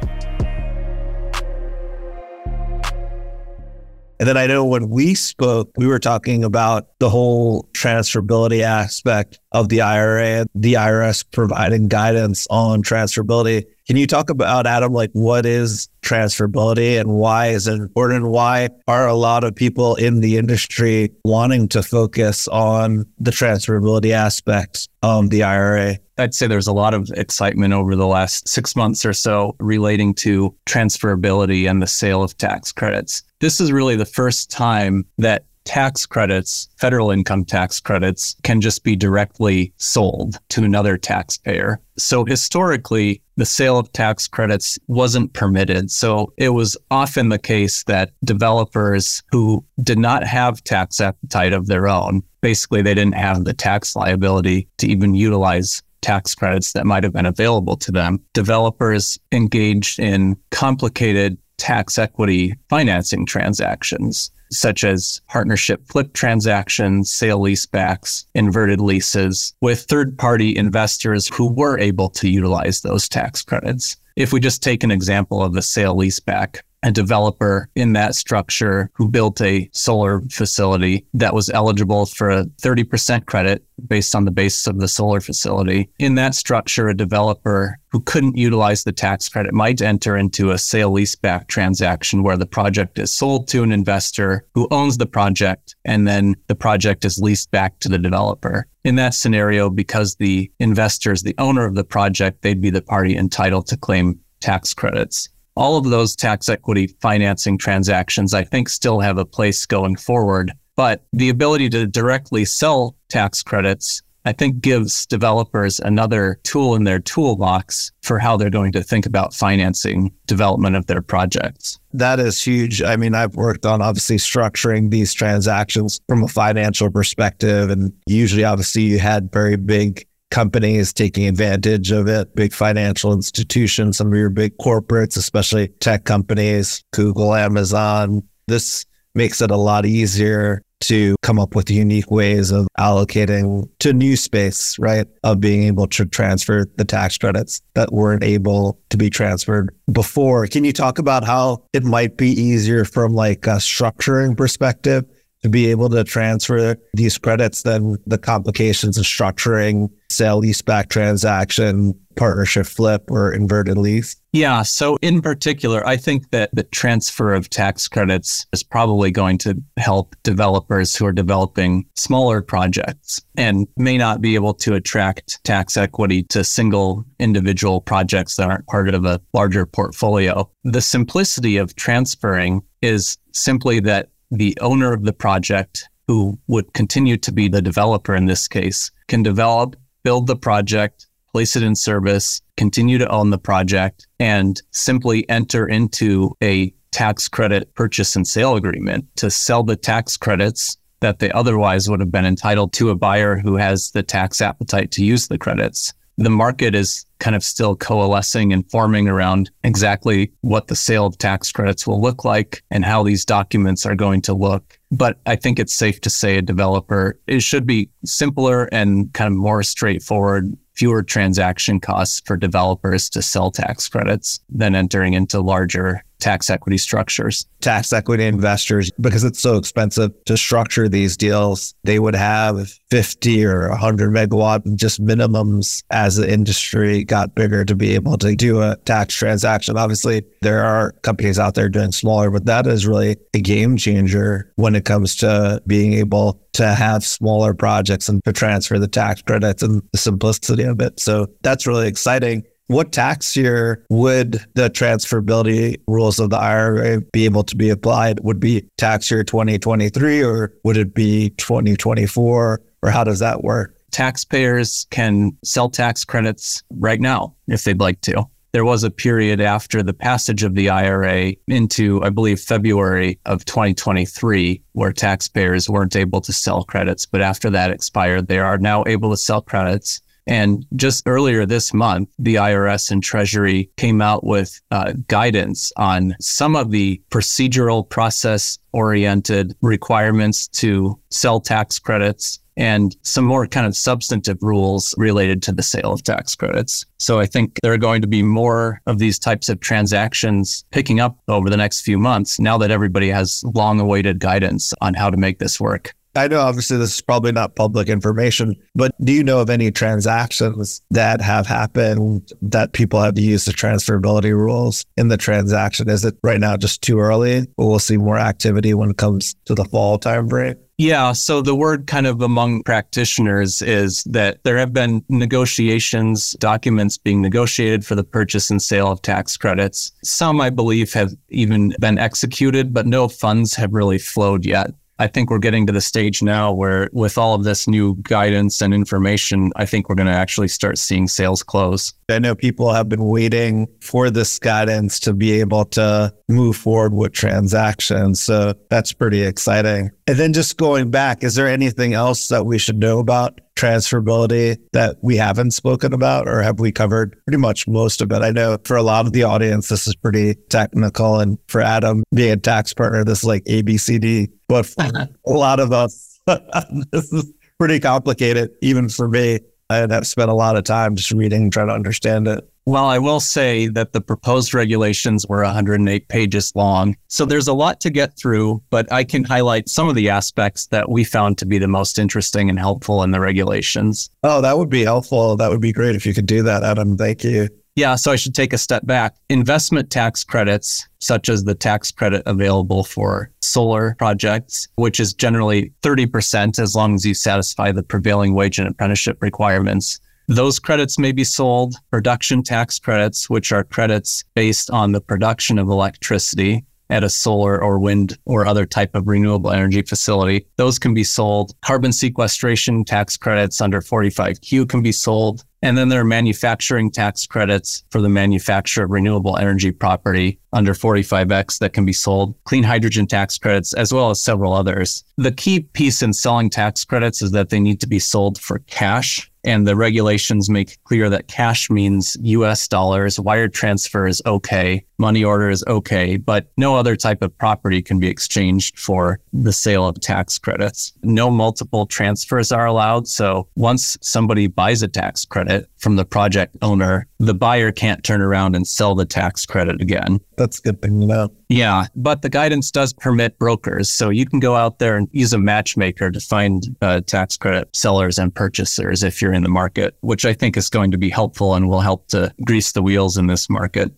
And 4.20 4.28
then 4.28 4.38
I 4.38 4.48
know 4.48 4.66
when 4.66 4.90
we 4.90 5.14
spoke, 5.14 5.70
we 5.78 5.86
were 5.86 6.00
talking 6.00 6.44
about 6.44 6.88
the 7.00 7.10
whole 7.10 7.70
transferability 7.74 8.62
aspect 8.62 9.40
of 9.52 9.70
the 9.70 9.82
IRA, 9.82 10.48
the 10.56 10.74
IRS 10.74 11.24
providing 11.32 11.88
guidance 11.88 12.48
on 12.50 12.82
transferability. 12.82 13.66
Can 13.88 13.96
you 13.96 14.06
talk 14.06 14.30
about, 14.30 14.68
Adam, 14.68 14.92
like 14.92 15.12
what 15.14 15.46
is 15.46 15.88
transferability 16.02 17.00
and 17.00 17.10
why 17.10 17.48
is 17.48 17.68
it 17.68 17.76
important? 17.76 18.28
Why 18.28 18.68
are 18.86 19.08
a 19.08 19.14
lot 19.14 19.46
of 19.46 19.56
people 19.56 19.96
in 19.96 20.20
the 20.20 20.36
industry 20.36 21.14
wanting 21.24 21.70
to 21.70 21.82
focus 21.82 22.50
on 22.50 23.06
the 23.18 23.32
transferability 23.32 24.12
aspects 24.12 24.90
of 25.04 25.30
the 25.30 25.44
IRA? 25.44 26.00
I'd 26.18 26.34
say 26.34 26.48
there's 26.48 26.68
a 26.68 26.74
lot 26.74 26.94
of 26.94 27.10
excitement 27.16 27.74
over 27.74 27.96
the 27.96 28.08
last 28.08 28.50
six 28.50 28.76
months 28.76 29.06
or 29.06 29.14
so 29.14 29.56
relating 29.62 30.14
to 30.16 30.54
transferability 30.66 31.70
and 31.70 31.82
the 31.82 31.88
sale 31.88 32.24
of 32.24 32.38
tax 32.38 32.74
credits. 32.74 33.24
This 33.40 33.62
is 33.62 33.72
really 33.72 33.96
the 33.96 34.06
first 34.06 34.52
time 34.52 35.06
that 35.20 35.46
tax 35.68 36.06
credits, 36.06 36.70
federal 36.78 37.12
income 37.12 37.44
tax 37.44 37.80
credits, 37.82 38.38
can 38.44 38.62
just 38.62 38.86
be 38.86 38.96
directly 38.96 39.74
sold 39.76 40.40
to 40.48 40.64
another 40.64 40.98
taxpayer. 40.98 41.80
So 41.98 42.24
historically, 42.24 43.22
the 43.36 43.46
sale 43.46 43.78
of 43.78 43.92
tax 43.92 44.30
credits 44.30 44.80
wasn't 44.88 45.34
permitted. 45.34 45.92
So 45.92 46.32
it 46.38 46.50
was 46.50 46.78
often 46.90 47.30
the 47.30 47.38
case 47.38 47.84
that 47.84 48.12
developers 48.24 49.22
who 49.32 49.64
did 49.84 50.00
not 50.00 50.24
have 50.24 50.64
tax 50.64 51.02
appetite 51.02 51.54
of 51.54 51.68
their 51.68 51.88
own, 51.88 52.24
basically, 52.42 52.82
they 52.82 52.96
didn't 52.96 53.16
have 53.16 53.44
the 53.44 53.54
tax 53.54 53.94
liability 53.96 54.70
to 54.78 54.88
even 54.88 55.16
utilize 55.16 55.84
tax 56.02 56.34
credits 56.34 56.72
that 56.72 56.86
might 56.86 57.04
have 57.04 57.14
been 57.14 57.26
available 57.26 57.76
to 57.76 57.92
them. 57.92 58.24
Developers 58.34 59.20
engaged 59.34 60.00
in 60.00 60.38
complicated 60.52 61.38
tax 61.58 61.98
equity 61.98 62.56
financing 62.70 63.26
transactions 63.26 64.32
such 64.52 64.84
as 64.84 65.22
partnership 65.28 65.86
flip 65.88 66.14
transactions, 66.14 67.10
sale 67.10 67.40
leasebacks, 67.40 68.26
inverted 68.34 68.82
leases 68.82 69.54
with 69.62 69.84
third 69.84 70.18
party 70.18 70.56
investors 70.56 71.28
who 71.28 71.52
were 71.52 71.78
able 71.80 72.10
to 72.10 72.30
utilize 72.30 72.82
those 72.82 73.10
tax 73.10 73.42
credits. 73.42 73.98
If 74.16 74.34
we 74.34 74.40
just 74.40 74.64
take 74.64 74.84
an 74.84 74.92
example 74.92 75.44
of 75.44 75.56
a 75.56 75.62
sale 75.62 75.96
leaseback, 75.96 76.62
a 76.84 76.92
developer 76.92 77.70
in 77.76 77.94
that 77.94 78.16
structure 78.16 78.90
who 78.94 79.10
built 79.10 79.42
a 79.42 79.70
solar 79.74 80.22
facility 80.32 81.06
that 81.14 81.34
was 81.34 81.50
eligible 81.50 82.06
for 82.06 82.30
a 82.30 82.46
30% 82.62 83.26
credit 83.26 83.64
based 83.88 84.16
on 84.16 84.26
the 84.26 84.32
basis 84.32 84.68
of 84.68 84.80
the 84.80 84.88
solar 84.88 85.20
facility. 85.20 85.90
In 86.00 86.16
that 86.16 86.36
structure, 86.36 86.88
a 86.88 86.96
developer 86.96 87.78
who 87.90 88.02
couldn't 88.02 88.38
utilize 88.38 88.84
the 88.84 88.92
tax 88.92 89.28
credit 89.30 89.54
might 89.54 89.82
enter 89.82 90.18
into 90.18 90.52
a 90.52 90.58
sale 90.58 90.92
leaseback 90.92 91.48
transaction 91.48 92.24
where 92.24 92.38
the 92.38 92.46
project 92.46 93.00
is 93.00 93.12
sold 93.12 93.48
to 93.50 93.64
an 93.64 93.72
investor 93.72 94.46
who 94.54 94.68
owns 94.72 94.98
the 94.98 95.06
project 95.06 95.76
and 95.86 96.08
then 96.08 96.36
the 96.48 96.56
project 96.56 97.06
is 97.06 97.20
leased 97.20 97.50
back 97.52 97.80
to 97.80 97.90
the 97.90 97.98
developer. 97.98 98.68
In 98.84 98.96
that 98.96 99.14
scenario, 99.14 99.70
because 99.70 100.16
the 100.16 100.52
investor 100.60 101.12
is 101.12 101.24
the 101.24 101.36
owner 101.38 101.66
of 101.66 101.76
the 101.76 101.84
project, 101.84 102.42
they'd 102.42 102.62
be 102.62 102.70
the 102.70 102.82
party 102.82 103.18
entitled 103.18 103.68
to 103.68 103.78
claim 103.78 104.20
tax 104.40 104.74
credits 104.74 105.30
all 105.58 105.78
of 105.78 105.86
those 105.86 106.16
tax 106.16 106.48
equity 106.48 106.88
financing 107.02 107.58
transactions, 107.58 108.34
I 108.34 108.44
think, 108.44 108.70
still 108.70 109.00
have 109.00 109.18
a 109.18 109.26
place 109.26 109.66
going 109.66 109.96
forward. 109.96 110.52
But 110.76 111.04
the 111.12 111.30
ability 111.30 111.70
to 111.70 111.88
directly 111.88 112.46
sell 112.46 112.96
tax 113.10 113.42
credits, 113.42 114.04
I 114.26 114.34
think, 114.34 114.62
gives 114.62 115.08
developers 115.08 115.80
another 115.80 116.40
tool 116.44 116.76
in 116.76 116.84
their 116.84 117.00
toolbox 117.00 117.92
for 118.04 118.20
how 118.20 118.38
they're 118.38 118.52
going 118.52 118.72
to 118.74 118.84
think 118.84 119.08
about 119.08 119.34
financing 119.34 120.12
development 120.28 120.76
of 120.76 120.86
their 120.86 121.02
projects. 121.02 121.80
That 121.94 122.20
is 122.20 122.40
huge. 122.40 122.84
I 122.84 122.96
mean, 122.96 123.16
I've 123.16 123.36
worked 123.36 123.66
on 123.66 123.82
obviously 123.82 124.18
structuring 124.18 124.92
these 124.92 125.14
transactions 125.14 126.00
from 126.08 126.24
a 126.24 126.28
financial 126.28 126.92
perspective. 126.92 127.72
And 127.72 127.92
usually, 128.06 128.44
obviously, 128.44 128.84
you 128.84 129.00
had 129.00 129.32
very 129.32 129.56
big 129.56 130.07
companies 130.32 130.94
taking 130.94 131.28
advantage 131.28 131.92
of 131.92 132.08
it, 132.08 132.36
big 132.36 132.54
financial 132.54 133.14
institutions, 133.14 133.98
some 133.98 134.08
of 134.08 134.18
your 134.18 134.30
big 134.30 134.58
corporates, 134.58 135.18
especially 135.18 135.70
tech 135.80 136.06
companies, 136.06 136.84
Google, 136.92 137.34
Amazon. 137.34 138.24
This 138.48 138.86
makes 139.16 139.42
it 139.42 139.52
a 139.52 139.58
lot 139.58 139.86
easier 139.86 140.62
to 140.80 141.16
come 141.24 141.40
up 141.40 141.56
with 141.56 141.70
unique 141.70 142.12
ways 142.12 142.52
of 142.52 142.68
allocating 142.78 143.68
to 143.80 143.94
new 143.94 144.16
space, 144.16 144.78
right? 144.78 145.08
Of 145.24 145.40
being 145.40 145.64
able 145.64 145.88
to 145.88 146.06
transfer 146.06 146.66
the 146.76 146.86
tax 146.86 147.18
credits 147.18 147.62
that 147.74 147.92
weren't 147.92 148.24
able 148.24 148.80
to 148.90 148.98
be 148.98 149.10
transferred 149.10 149.76
before. 149.92 150.46
Can 150.48 150.64
you 150.64 150.74
talk 150.74 151.00
about 151.00 151.24
how 151.24 151.64
it 151.74 151.84
might 151.84 152.18
be 152.18 152.30
easier 152.30 152.86
from 152.86 153.14
like 153.14 153.48
a 153.48 153.58
structuring 153.58 154.38
perspective 154.38 155.06
to 155.48 155.52
be 155.52 155.72
able 155.72 155.90
to 155.90 156.04
transfer 156.04 156.78
these 156.94 157.18
credits 157.18 157.62
than 157.64 157.98
the 158.06 158.18
complications 158.18 158.98
of 158.98 159.06
structuring 159.06 159.90
sale 160.10 160.42
leaseback 160.42 160.90
transaction, 160.90 161.98
partnership 162.16 162.66
flip, 162.66 163.10
or 163.10 163.32
inverted 163.32 163.78
lease? 163.78 164.16
Yeah. 164.34 164.64
So, 164.64 164.98
in 165.02 165.22
particular, 165.22 165.86
I 165.88 165.98
think 165.98 166.32
that 166.32 166.50
the 166.54 166.64
transfer 166.64 167.34
of 167.34 167.50
tax 167.50 167.88
credits 167.88 168.46
is 168.52 168.62
probably 168.62 169.10
going 169.10 169.38
to 169.40 169.62
help 169.78 170.16
developers 170.24 170.96
who 170.96 171.06
are 171.06 171.14
developing 171.14 171.86
smaller 171.96 172.42
projects 172.42 173.22
and 173.36 173.68
may 173.78 173.98
not 173.98 174.22
be 174.22 174.36
able 174.36 174.54
to 174.56 174.74
attract 174.74 175.44
tax 175.44 175.78
equity 175.78 176.24
to 176.24 176.44
single 176.44 177.06
individual 177.20 177.82
projects 177.82 178.36
that 178.36 178.50
aren't 178.50 178.68
part 178.68 178.94
of 178.94 179.06
a 179.06 179.22
larger 179.34 179.66
portfolio. 179.66 180.50
The 180.64 180.82
simplicity 180.82 181.58
of 181.58 181.76
transferring 181.76 182.62
is 182.82 183.18
simply 183.32 183.80
that 183.82 184.10
the 184.32 184.58
owner 184.62 184.94
of 184.94 185.04
the 185.04 185.14
project, 185.14 185.90
who 186.08 186.40
would 186.48 186.74
continue 186.74 187.18
to 187.18 187.32
be 187.32 187.48
the 187.48 187.62
developer 187.62 188.16
in 188.16 188.26
this 188.26 188.48
case, 188.48 188.92
can 189.08 189.24
develop, 189.24 189.76
build 190.04 190.28
the 190.28 190.36
project, 190.36 191.08
place 191.32 191.56
it 191.56 191.64
in 191.64 191.76
service, 191.76 192.42
continue 192.56 192.98
to 192.98 193.10
own 193.10 193.30
the 193.30 193.38
project, 193.38 194.08
and 194.20 194.62
simply 194.72 195.30
enter 195.30 195.68
into 195.68 196.36
a 196.42 196.74
tax 196.92 197.28
credit 197.28 197.74
purchase 197.76 198.16
and 198.16 198.28
sale 198.28 198.56
agreement 198.56 199.06
to 199.18 199.30
sell 199.30 199.64
the 199.64 199.76
tax 199.76 200.18
credits 200.18 200.78
that 201.00 201.20
they 201.20 201.30
otherwise 201.32 201.90
would 201.90 202.00
have 202.00 202.12
been 202.12 202.26
entitled 202.26 202.74
to 202.74 202.90
a 202.90 202.96
buyer 202.96 203.38
who 203.38 203.56
has 203.56 203.92
the 203.92 204.02
tax 204.02 204.42
appetite 204.42 204.92
to 204.92 205.06
use 205.06 205.28
the 205.28 205.38
credits 205.38 205.94
the 206.18 206.30
market 206.30 206.74
is 206.74 207.06
kind 207.20 207.36
of 207.36 207.44
still 207.44 207.76
coalescing 207.76 208.52
and 208.54 208.70
forming 208.70 209.08
around 209.08 209.50
exactly 209.64 210.32
what 210.42 210.68
the 210.68 210.76
sale 210.76 211.06
of 211.06 211.18
tax 211.18 211.52
credits 211.52 211.86
will 211.86 212.02
look 212.02 212.26
like 212.26 212.64
and 212.72 212.86
how 212.86 213.04
these 213.04 213.26
documents 213.26 213.86
are 213.86 213.96
going 213.96 214.22
to 214.22 214.34
look. 214.34 214.80
But 214.92 215.20
I 215.26 215.36
think 215.36 215.60
it's 215.60 215.74
safe 215.74 216.02
to 216.02 216.10
say 216.10 216.38
a 216.38 216.42
developer, 216.42 217.20
it 217.28 217.42
should 217.42 217.66
be 217.66 217.90
simpler 218.06 218.66
and 218.72 219.14
kind 219.14 219.32
of 219.32 219.38
more 219.38 219.64
straightforward, 219.64 220.58
fewer 220.74 221.04
transaction 221.04 221.80
costs 221.80 222.22
for 222.26 222.38
developers 222.38 223.10
to 223.12 223.22
sell 223.22 223.52
tax 223.52 223.88
credits 223.88 224.40
than 224.50 224.76
entering 224.76 225.14
into 225.14 225.40
larger 225.40 226.04
tax 226.20 226.50
equity 226.50 226.78
structures. 226.78 227.46
Tax 227.62 227.92
equity 227.92 228.26
investors, 228.26 228.92
because 229.02 229.24
it's 229.24 229.40
so 229.40 229.58
expensive 229.58 230.12
to 230.26 230.38
structure 230.38 230.88
these 230.88 231.18
deals, 231.18 231.74
they 231.84 232.00
would 232.00 232.16
have 232.16 232.72
50 232.92 233.46
or 233.46 233.70
100 233.70 234.12
megawatt 234.12 234.76
just 234.76 235.04
minimums 235.04 235.84
as 235.90 236.16
the 236.16 236.32
industry 236.32 237.04
got 237.04 237.36
bigger 237.36 237.66
to 237.66 237.76
be 237.76 237.96
able 237.96 238.18
to 238.20 238.36
do 238.36 238.62
a 238.62 238.78
tax 238.86 239.16
transaction. 239.16 239.78
Obviously, 239.78 240.24
there 240.42 240.64
are 240.64 240.92
companies 241.04 241.40
out 241.40 241.56
there 241.56 241.70
doing 241.70 241.92
smaller, 241.92 242.30
but 242.30 242.46
that 242.46 242.68
is 242.68 242.88
really 242.88 243.18
a 243.34 243.40
game 243.40 243.78
changer 243.78 244.52
when 244.56 244.76
it 244.76 244.86
comes 244.86 245.16
to 245.18 245.62
being 245.68 245.94
able 245.94 246.42
to 246.54 246.74
have 246.74 247.04
smaller 247.04 247.54
projects 247.54 248.10
and 248.10 248.24
to 248.24 248.34
transfer 248.34 248.80
the 248.80 248.88
tax 248.88 249.22
credits 249.22 249.62
and 249.62 249.82
the 249.92 249.98
simplicity 249.98 250.64
of 250.64 250.82
it. 250.82 251.00
So 251.00 251.28
that's 251.42 251.68
really 251.68 251.88
exciting. 251.88 252.44
What 252.68 252.92
tax 252.92 253.38
year 253.38 253.86
would 253.90 254.46
the 254.56 254.70
transferability 254.70 255.80
rules 255.88 256.20
of 256.20 256.32
the 256.32 256.38
IRA 256.38 257.00
be 257.14 257.24
able 257.24 257.44
to 257.46 257.56
be 257.56 257.70
applied? 257.70 258.20
Would 258.22 258.42
be 258.42 258.68
tax 258.78 259.10
year 259.10 259.24
2023 259.24 260.22
or 260.22 260.54
would 260.66 260.76
it 260.76 260.94
be 260.94 261.30
2024 261.38 262.62
or 262.82 262.92
how 262.92 263.04
does 263.06 263.20
that 263.20 263.42
work? 263.44 263.74
Taxpayers 263.92 264.86
can 264.90 265.32
sell 265.46 265.70
tax 265.70 266.04
credits 266.04 266.62
right 266.72 267.00
now 267.00 267.34
if 267.48 267.64
they'd 267.64 267.80
like 267.80 268.02
to. 268.02 268.26
There 268.52 268.66
was 268.66 268.84
a 268.84 268.92
period 268.92 269.40
after 269.40 269.82
the 269.82 269.94
passage 269.94 270.44
of 270.44 270.56
the 270.56 270.70
IRA 270.70 271.34
into, 271.48 272.04
I 272.04 272.10
believe, 272.10 272.40
February 272.40 273.18
of 273.26 273.46
2023, 273.46 274.62
where 274.74 274.92
taxpayers 274.92 275.70
weren't 275.70 275.96
able 275.96 276.20
to 276.22 276.34
sell 276.34 276.64
credits. 276.64 277.06
But 277.06 277.22
after 277.22 277.50
that 277.52 277.72
expired, 277.72 278.28
they 278.28 278.40
are 278.40 278.58
now 278.58 278.84
able 278.88 279.12
to 279.12 279.18
sell 279.18 279.42
credits. 279.42 280.02
And 280.28 280.66
just 280.76 281.04
earlier 281.08 281.46
this 281.46 281.74
month, 281.74 282.10
the 282.20 282.36
IRS 282.36 282.92
and 282.92 283.02
Treasury 283.02 283.70
came 283.78 284.02
out 284.02 284.26
with 284.26 284.60
uh, 284.72 284.94
guidance 285.08 285.72
on 285.78 286.16
some 286.20 286.56
of 286.56 286.72
the 286.72 287.02
procedural 287.10 287.90
process 287.90 288.60
oriented 288.74 289.56
requirements 289.62 290.48
to 290.50 291.00
sell 291.10 291.40
tax 291.40 291.80
credits 291.80 292.40
and 292.58 292.98
some 293.04 293.24
more 293.24 293.48
kind 293.48 293.68
of 293.68 293.78
substantive 293.78 294.40
rules 294.42 294.94
related 294.98 295.44
to 295.44 295.52
the 295.52 295.62
sale 295.64 295.94
of 295.94 296.04
tax 296.04 296.36
credits. 296.36 296.86
So 296.98 297.20
I 297.20 297.28
think 297.28 297.60
there 297.62 297.72
are 297.72 297.78
going 297.78 298.02
to 298.02 298.08
be 298.08 298.24
more 298.24 298.82
of 298.88 298.98
these 298.98 299.20
types 299.20 299.48
of 299.48 299.60
transactions 299.60 300.66
picking 300.72 301.00
up 301.00 301.20
over 301.28 301.50
the 301.50 301.58
next 301.58 301.82
few 301.82 302.00
months 302.00 302.40
now 302.40 302.58
that 302.58 302.72
everybody 302.72 303.10
has 303.10 303.44
long 303.54 303.80
awaited 303.80 304.20
guidance 304.20 304.74
on 304.82 304.96
how 304.96 305.12
to 305.12 305.18
make 305.18 305.38
this 305.38 305.60
work. 305.60 305.94
I 306.18 306.28
know 306.28 306.40
obviously 306.40 306.78
this 306.78 306.96
is 306.96 307.02
probably 307.02 307.32
not 307.32 307.56
public 307.56 307.90
information, 307.90 308.56
but 308.76 308.92
do 309.04 309.14
you 309.14 309.24
know 309.24 309.40
of 309.40 309.50
any 309.50 309.72
transactions 309.72 310.82
that 310.90 311.22
have 311.22 311.46
happened 311.46 312.34
that 312.42 312.74
people 312.74 313.02
have 313.02 313.20
used 313.20 313.48
the 313.48 313.54
transferability 313.54 314.32
rules 314.32 314.86
in 314.98 315.10
the 315.10 315.18
transaction? 315.18 315.90
Is 315.90 316.04
it 316.04 316.18
right 316.24 316.40
now 316.40 316.58
just 316.58 316.82
too 316.82 317.00
early? 317.00 317.46
We'll 317.58 317.80
see 317.80 317.98
more 317.98 318.18
activity 318.18 318.74
when 318.74 318.90
it 318.90 318.98
comes 318.98 319.36
to 319.46 319.54
the 319.54 319.66
fall 319.66 320.00
timeframe? 320.00 320.58
Yeah. 320.80 321.14
So 321.14 321.42
the 321.42 321.56
word 321.56 321.88
kind 321.88 322.06
of 322.06 322.22
among 322.22 322.62
practitioners 322.62 323.64
is 323.64 324.04
that 324.04 324.44
there 324.44 324.58
have 324.58 324.74
been 324.74 325.04
negotiations, 325.10 326.34
documents 326.34 327.00
being 327.00 327.20
negotiated 327.22 327.84
for 327.84 327.96
the 327.96 328.04
purchase 328.04 328.52
and 328.52 328.62
sale 328.62 328.92
of 328.92 329.02
tax 329.02 329.38
credits. 329.38 329.92
Some, 330.04 330.40
I 330.40 330.52
believe, 330.52 330.94
have 330.94 331.14
even 331.30 331.74
been 331.80 331.98
executed, 331.98 332.76
but 332.76 332.86
no 332.86 333.08
funds 333.08 333.56
have 333.56 333.74
really 333.74 333.98
flowed 333.98 334.46
yet. 334.46 334.72
I 335.00 335.08
think 335.08 335.30
we're 335.30 335.40
getting 335.40 335.68
to 335.68 335.74
the 335.74 335.82
stage 335.82 336.24
now 336.24 336.52
where, 336.52 336.90
with 336.92 337.18
all 337.18 337.36
of 337.36 337.44
this 337.44 337.68
new 337.68 337.96
guidance 338.02 338.62
and 338.62 338.74
information, 338.74 339.52
I 339.56 339.66
think 339.66 339.90
we're 339.90 339.96
going 339.96 340.08
to 340.08 340.14
actually 340.14 340.48
start 340.48 340.78
seeing 340.78 341.08
sales 341.08 341.44
close. 341.44 341.94
I 342.10 342.20
know 342.20 342.34
people 342.36 342.74
have 342.74 342.90
been 342.90 343.06
waiting 343.06 343.68
for 343.82 344.10
this 344.10 344.40
guidance 344.40 345.00
to 345.02 345.14
be 345.14 345.40
able 345.40 345.66
to 345.66 346.14
move 346.28 346.56
forward 346.56 346.94
with 346.94 347.14
transactions. 347.14 348.22
So 348.22 348.54
that's 348.70 348.92
pretty 348.94 349.24
exciting. 349.24 349.92
And 350.08 350.18
then 350.18 350.34
just 350.34 350.58
going 350.58 350.90
back, 350.90 351.24
is 351.24 351.36
there 351.36 351.48
anything 351.48 351.94
else 351.94 352.30
that 352.30 352.46
we 352.46 352.58
should 352.58 352.78
know 352.78 353.00
about 353.00 353.40
transferability 353.58 354.58
that 354.74 354.98
we 355.02 355.18
haven't 355.18 355.52
spoken 355.52 355.94
about, 355.94 356.28
or 356.28 356.42
have 356.42 356.60
we 356.60 356.72
covered 356.72 357.18
pretty 357.26 357.38
much 357.38 357.68
most 357.68 358.02
of 358.02 358.12
it? 358.12 358.22
I 358.22 358.32
know 358.32 358.58
for 358.64 358.78
a 358.78 358.84
lot 358.84 359.06
of 359.06 359.14
the 359.14 359.24
audience, 359.24 359.70
this 359.70 359.88
is 359.88 359.96
pretty 359.96 360.36
technical. 360.50 361.20
And 361.20 361.38
for 361.48 361.62
Adam, 361.62 362.04
being 362.14 362.32
a 362.32 362.38
tax 362.38 362.74
partner, 362.74 363.04
this 363.04 363.20
is 363.20 363.26
like 363.26 363.44
ABCD. 363.46 364.32
But 364.48 364.66
for 364.66 364.86
a 365.28 365.32
lot 365.32 365.60
of 365.60 365.74
us, 365.74 366.20
this 366.92 367.12
is 367.12 367.34
pretty 367.58 367.80
complicated, 367.80 368.52
even 368.62 368.90
for 368.90 369.08
me. 369.08 369.40
I 369.70 369.78
have 369.78 370.08
spent 370.08 370.30
a 370.30 370.34
lot 370.34 370.56
of 370.56 370.64
time 370.64 370.96
just 370.96 371.12
reading 371.12 371.44
and 371.44 371.54
trying 371.54 371.68
to 371.68 371.74
understand 371.74 372.28
it. 372.28 372.50
Well, 372.68 372.88
I 372.88 372.98
will 372.98 373.22
say 373.22 373.68
that 373.68 373.94
the 373.94 374.02
proposed 374.02 374.54
regulations 374.54 375.26
were 375.26 375.42
108 375.42 376.10
pages 376.10 376.52
long. 376.54 376.98
So 377.08 377.24
there's 377.24 377.48
a 377.48 377.54
lot 377.54 377.80
to 377.80 377.90
get 377.90 378.18
through, 378.18 378.62
but 378.72 378.92
I 378.92 379.06
can 379.06 379.24
highlight 379.24 379.70
some 379.70 379.88
of 379.88 379.96
the 379.96 380.10
aspects 380.10 380.68
that 380.68 380.90
we 380.90 381.06
found 381.06 381.38
to 381.38 381.46
be 381.46 381.60
the 381.60 381.70
most 381.70 381.98
interesting 381.98 382.50
and 382.50 382.60
helpful 382.60 383.04
in 383.04 383.12
the 383.12 383.22
regulations. 383.22 384.10
Oh, 384.22 384.42
that 384.42 384.58
would 384.58 384.70
be 384.70 384.84
helpful. 384.84 385.38
That 385.38 385.50
would 385.50 385.62
be 385.62 385.72
great 385.72 385.96
if 385.96 386.06
you 386.06 386.14
could 386.14 386.26
do 386.26 386.44
that, 386.44 386.66
Adam. 386.66 386.98
Thank 386.98 387.24
you. 387.24 387.48
Yeah, 387.78 387.96
so 387.96 388.12
I 388.12 388.18
should 388.18 388.36
take 388.36 388.52
a 388.52 388.58
step 388.58 388.86
back. 388.86 389.16
Investment 389.30 389.90
tax 389.90 390.26
credits, 390.26 390.90
such 391.00 391.30
as 391.30 391.46
the 391.46 391.56
tax 391.56 391.90
credit 391.90 392.24
available 392.26 392.84
for 392.84 393.32
solar 393.40 393.96
projects, 393.98 394.68
which 394.76 395.00
is 395.00 395.14
generally 395.14 395.72
30% 395.84 396.60
as 396.60 396.76
long 396.76 396.96
as 396.96 397.06
you 397.06 397.14
satisfy 397.14 397.72
the 397.72 397.84
prevailing 397.84 398.34
wage 398.34 398.60
and 398.60 398.68
apprenticeship 398.68 399.22
requirements, 399.22 400.02
those 400.28 400.60
credits 400.60 401.00
may 401.00 401.14
be 401.14 401.24
sold. 401.24 401.76
Production 401.90 402.44
tax 402.44 402.80
credits, 402.80 403.30
which 403.30 403.52
are 403.52 403.64
credits 403.64 404.26
based 404.36 404.70
on 404.70 404.92
the 404.92 405.02
production 405.02 405.58
of 405.58 405.70
electricity 405.70 406.66
at 406.90 407.04
a 407.04 407.10
solar 407.10 407.62
or 407.62 407.80
wind 407.80 408.18
or 408.26 408.46
other 408.46 408.66
type 408.66 408.96
of 408.96 409.08
renewable 409.08 409.52
energy 409.52 409.82
facility. 409.82 410.46
Those 410.58 410.80
can 410.80 410.94
be 410.94 411.04
sold. 411.04 411.54
Carbon 411.62 411.92
sequestration 411.92 412.86
tax 412.86 413.18
credits 413.18 413.62
under 413.62 413.82
45Q 413.82 414.70
can 414.70 414.82
be 414.82 414.92
sold. 414.92 415.44
And 415.62 415.78
then 415.78 415.90
there 415.90 416.02
are 416.02 416.06
manufacturing 416.06 416.92
tax 416.92 417.26
credits 417.26 417.84
for 417.90 418.00
the 418.02 418.10
manufacture 418.10 418.84
of 418.84 418.92
renewable 418.92 419.38
energy 419.38 419.72
property 419.72 420.40
under 420.54 420.74
45X 420.74 421.60
that 421.60 421.74
can 421.74 421.86
be 421.86 421.94
sold, 421.94 422.36
clean 422.46 422.64
hydrogen 422.64 423.08
tax 423.08 423.38
credits, 423.38 423.74
as 423.74 423.94
well 423.94 424.10
as 424.10 424.22
several 424.22 424.54
others. 424.54 425.04
The 425.18 425.32
key 425.32 425.62
piece 425.62 426.02
in 426.02 426.14
selling 426.14 426.50
tax 426.50 426.86
credits 426.86 427.22
is 427.22 427.32
that 427.32 427.50
they 427.50 427.60
need 427.60 427.80
to 427.82 427.88
be 427.88 428.00
sold 428.00 428.40
for 428.40 428.60
cash 428.60 429.30
and 429.48 429.66
the 429.66 429.78
regulations 429.78 430.50
make 430.50 430.78
clear 430.84 431.10
that 431.10 431.30
cash 431.30 431.70
means 431.70 432.18
US 432.20 432.68
dollars, 432.68 433.18
wire 433.18 433.48
transfer 433.48 434.06
is 434.06 434.22
okay, 434.26 434.84
money 434.98 435.24
order 435.24 435.50
is 435.50 435.64
okay, 435.68 436.18
but 436.18 436.48
no 436.58 436.76
other 436.76 436.98
type 436.98 437.22
of 437.22 437.36
property 437.38 437.82
can 437.82 437.98
be 437.98 438.10
exchanged 438.10 438.78
for 438.78 439.22
the 439.32 439.54
sale 439.54 439.88
of 439.88 440.02
tax 440.02 440.38
credits. 440.38 440.92
No 441.02 441.32
multiple 441.32 441.86
transfers 441.86 442.52
are 442.52 442.66
allowed. 442.66 443.08
So 443.08 443.48
once 443.56 443.98
somebody 444.02 444.48
buys 444.48 444.84
a 444.84 444.88
tax 444.90 445.24
credit 445.24 445.70
from 445.78 445.96
the 445.96 446.06
project 446.06 446.58
owner, 446.62 447.08
the 447.20 447.34
buyer 447.34 447.72
can't 447.72 448.04
turn 448.04 448.22
around 448.22 448.54
and 448.54 448.68
sell 448.68 448.96
the 448.96 449.06
tax 449.06 449.46
credit 449.46 449.82
again. 449.82 450.20
That's 450.38 450.60
a 450.60 450.62
good 450.62 450.82
thing 450.82 451.02
to 451.02 451.08
know. 451.08 451.32
Yeah, 451.50 451.88
but 451.96 452.22
the 452.22 452.30
guidance 452.30 452.70
does 452.70 452.94
permit 452.94 453.40
brokers. 453.40 453.90
So 453.90 454.10
you 454.10 454.26
can 454.26 454.40
go 454.40 454.56
out 454.56 454.78
there 454.78 454.96
and 454.96 455.08
use 455.12 455.34
a 455.34 455.40
matchmaker 455.40 456.12
to 456.12 456.20
find 456.20 456.76
uh, 456.82 457.02
tax 457.02 457.38
credit 457.38 457.76
sellers 457.76 458.20
and 458.20 458.34
purchasers 458.34 459.04
if 459.04 459.22
you're 459.22 459.34
in 459.34 459.42
the 459.42 459.50
market, 459.50 459.98
which 460.02 460.26
I 460.26 460.34
think 460.34 460.56
is 460.56 460.70
going 460.70 460.92
to 460.92 460.98
be 460.98 461.10
helpful 461.10 461.56
and 461.56 461.68
will 461.68 461.82
help 461.82 462.08
to 462.10 462.32
grease 462.46 462.72
the 462.72 462.84
wheels 462.84 463.18
in 463.18 463.26
this 463.26 463.50
market. 463.50 463.92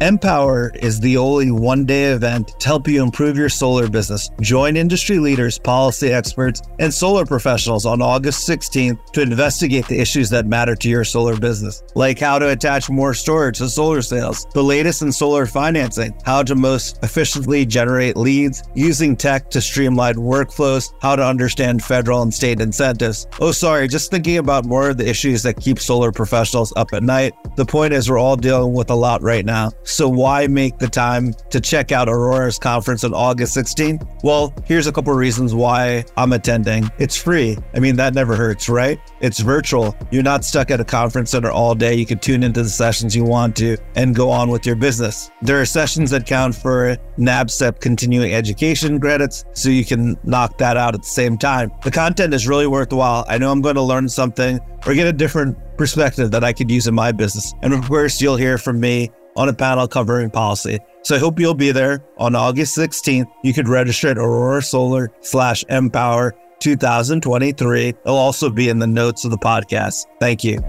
Empower 0.00 0.70
is 0.76 0.98
the 0.98 1.18
only 1.18 1.50
one 1.50 1.84
day 1.84 2.04
event 2.04 2.58
to 2.58 2.66
help 2.66 2.88
you 2.88 3.02
improve 3.02 3.36
your 3.36 3.50
solar 3.50 3.86
business. 3.86 4.30
Join 4.40 4.74
industry 4.78 5.18
leaders, 5.18 5.58
policy 5.58 6.10
experts, 6.10 6.62
and 6.78 6.92
solar 6.92 7.26
professionals 7.26 7.84
on 7.84 8.00
August 8.00 8.48
16th 8.48 9.12
to 9.12 9.20
investigate 9.20 9.86
the 9.88 10.00
issues 10.00 10.30
that 10.30 10.46
matter 10.46 10.74
to 10.74 10.88
your 10.88 11.04
solar 11.04 11.36
business, 11.36 11.82
like 11.94 12.18
how 12.18 12.38
to 12.38 12.48
attach 12.48 12.88
more 12.88 13.12
storage 13.12 13.58
to 13.58 13.68
solar 13.68 14.00
sales, 14.00 14.46
the 14.54 14.64
latest 14.64 15.02
in 15.02 15.12
solar 15.12 15.44
financing, 15.44 16.18
how 16.24 16.42
to 16.42 16.54
most 16.54 16.98
efficiently 17.02 17.66
generate 17.66 18.16
leads, 18.16 18.62
using 18.74 19.14
tech 19.14 19.50
to 19.50 19.60
streamline 19.60 20.14
workflows, 20.14 20.94
how 21.02 21.14
to 21.14 21.22
understand 21.22 21.84
federal 21.84 22.22
and 22.22 22.32
state 22.32 22.62
incentives. 22.62 23.26
Oh, 23.38 23.52
sorry, 23.52 23.86
just 23.86 24.10
thinking 24.10 24.38
about 24.38 24.64
more 24.64 24.88
of 24.88 24.96
the 24.96 25.06
issues 25.06 25.42
that 25.42 25.60
keep 25.60 25.78
solar 25.78 26.10
professionals 26.10 26.72
up 26.76 26.94
at 26.94 27.02
night. 27.02 27.34
The 27.56 27.66
point 27.66 27.92
is, 27.92 28.08
we're 28.08 28.16
all 28.16 28.36
dealing 28.36 28.72
with 28.72 28.88
a 28.88 28.94
lot 28.94 29.20
right 29.20 29.44
now. 29.44 29.72
So 29.90 30.08
why 30.08 30.46
make 30.46 30.78
the 30.78 30.86
time 30.86 31.34
to 31.50 31.60
check 31.60 31.90
out 31.90 32.08
Aurora's 32.08 32.58
conference 32.58 33.02
on 33.02 33.12
August 33.12 33.56
16th? 33.56 34.06
Well, 34.22 34.54
here's 34.64 34.86
a 34.86 34.92
couple 34.92 35.12
reasons 35.12 35.52
why 35.52 36.04
I'm 36.16 36.32
attending. 36.32 36.88
It's 36.98 37.16
free. 37.16 37.58
I 37.74 37.80
mean, 37.80 37.96
that 37.96 38.14
never 38.14 38.36
hurts, 38.36 38.68
right? 38.68 39.00
It's 39.20 39.40
virtual. 39.40 39.96
You're 40.12 40.22
not 40.22 40.44
stuck 40.44 40.70
at 40.70 40.80
a 40.80 40.84
conference 40.84 41.32
center 41.32 41.50
all 41.50 41.74
day. 41.74 41.94
You 41.94 42.06
can 42.06 42.20
tune 42.20 42.44
into 42.44 42.62
the 42.62 42.68
sessions 42.68 43.16
you 43.16 43.24
want 43.24 43.56
to 43.56 43.76
and 43.96 44.14
go 44.14 44.30
on 44.30 44.48
with 44.48 44.64
your 44.64 44.76
business. 44.76 45.28
There 45.42 45.60
are 45.60 45.66
sessions 45.66 46.10
that 46.12 46.24
count 46.24 46.54
for 46.54 46.96
NABCEP 47.18 47.80
continuing 47.80 48.32
education 48.32 49.00
credits, 49.00 49.44
so 49.54 49.70
you 49.70 49.84
can 49.84 50.16
knock 50.22 50.56
that 50.58 50.76
out 50.76 50.94
at 50.94 51.02
the 51.02 51.08
same 51.08 51.36
time. 51.36 51.72
The 51.82 51.90
content 51.90 52.32
is 52.32 52.46
really 52.46 52.68
worthwhile. 52.68 53.24
I 53.28 53.38
know 53.38 53.50
I'm 53.50 53.60
going 53.60 53.74
to 53.74 53.82
learn 53.82 54.08
something 54.08 54.60
or 54.86 54.94
get 54.94 55.08
a 55.08 55.12
different 55.12 55.58
perspective 55.76 56.30
that 56.30 56.44
I 56.44 56.52
could 56.52 56.70
use 56.70 56.86
in 56.86 56.94
my 56.94 57.10
business. 57.10 57.54
And 57.62 57.74
of 57.74 57.86
course, 57.88 58.20
you'll 58.20 58.36
hear 58.36 58.56
from 58.56 58.78
me 58.78 59.10
on 59.36 59.48
a 59.48 59.52
panel 59.52 59.88
covering 59.88 60.30
policy. 60.30 60.78
So 61.02 61.16
I 61.16 61.18
hope 61.18 61.40
you'll 61.40 61.54
be 61.54 61.72
there 61.72 62.04
on 62.18 62.34
August 62.34 62.76
16th. 62.76 63.26
You 63.42 63.52
could 63.52 63.68
register 63.68 64.08
at 64.08 64.18
Aurora 64.18 64.62
Solar 64.62 65.10
slash 65.20 65.64
Empower 65.68 66.34
2023. 66.60 67.88
It'll 67.88 68.16
also 68.16 68.50
be 68.50 68.68
in 68.68 68.78
the 68.78 68.86
notes 68.86 69.24
of 69.24 69.30
the 69.30 69.38
podcast. 69.38 70.04
Thank 70.20 70.44
you. 70.44 70.60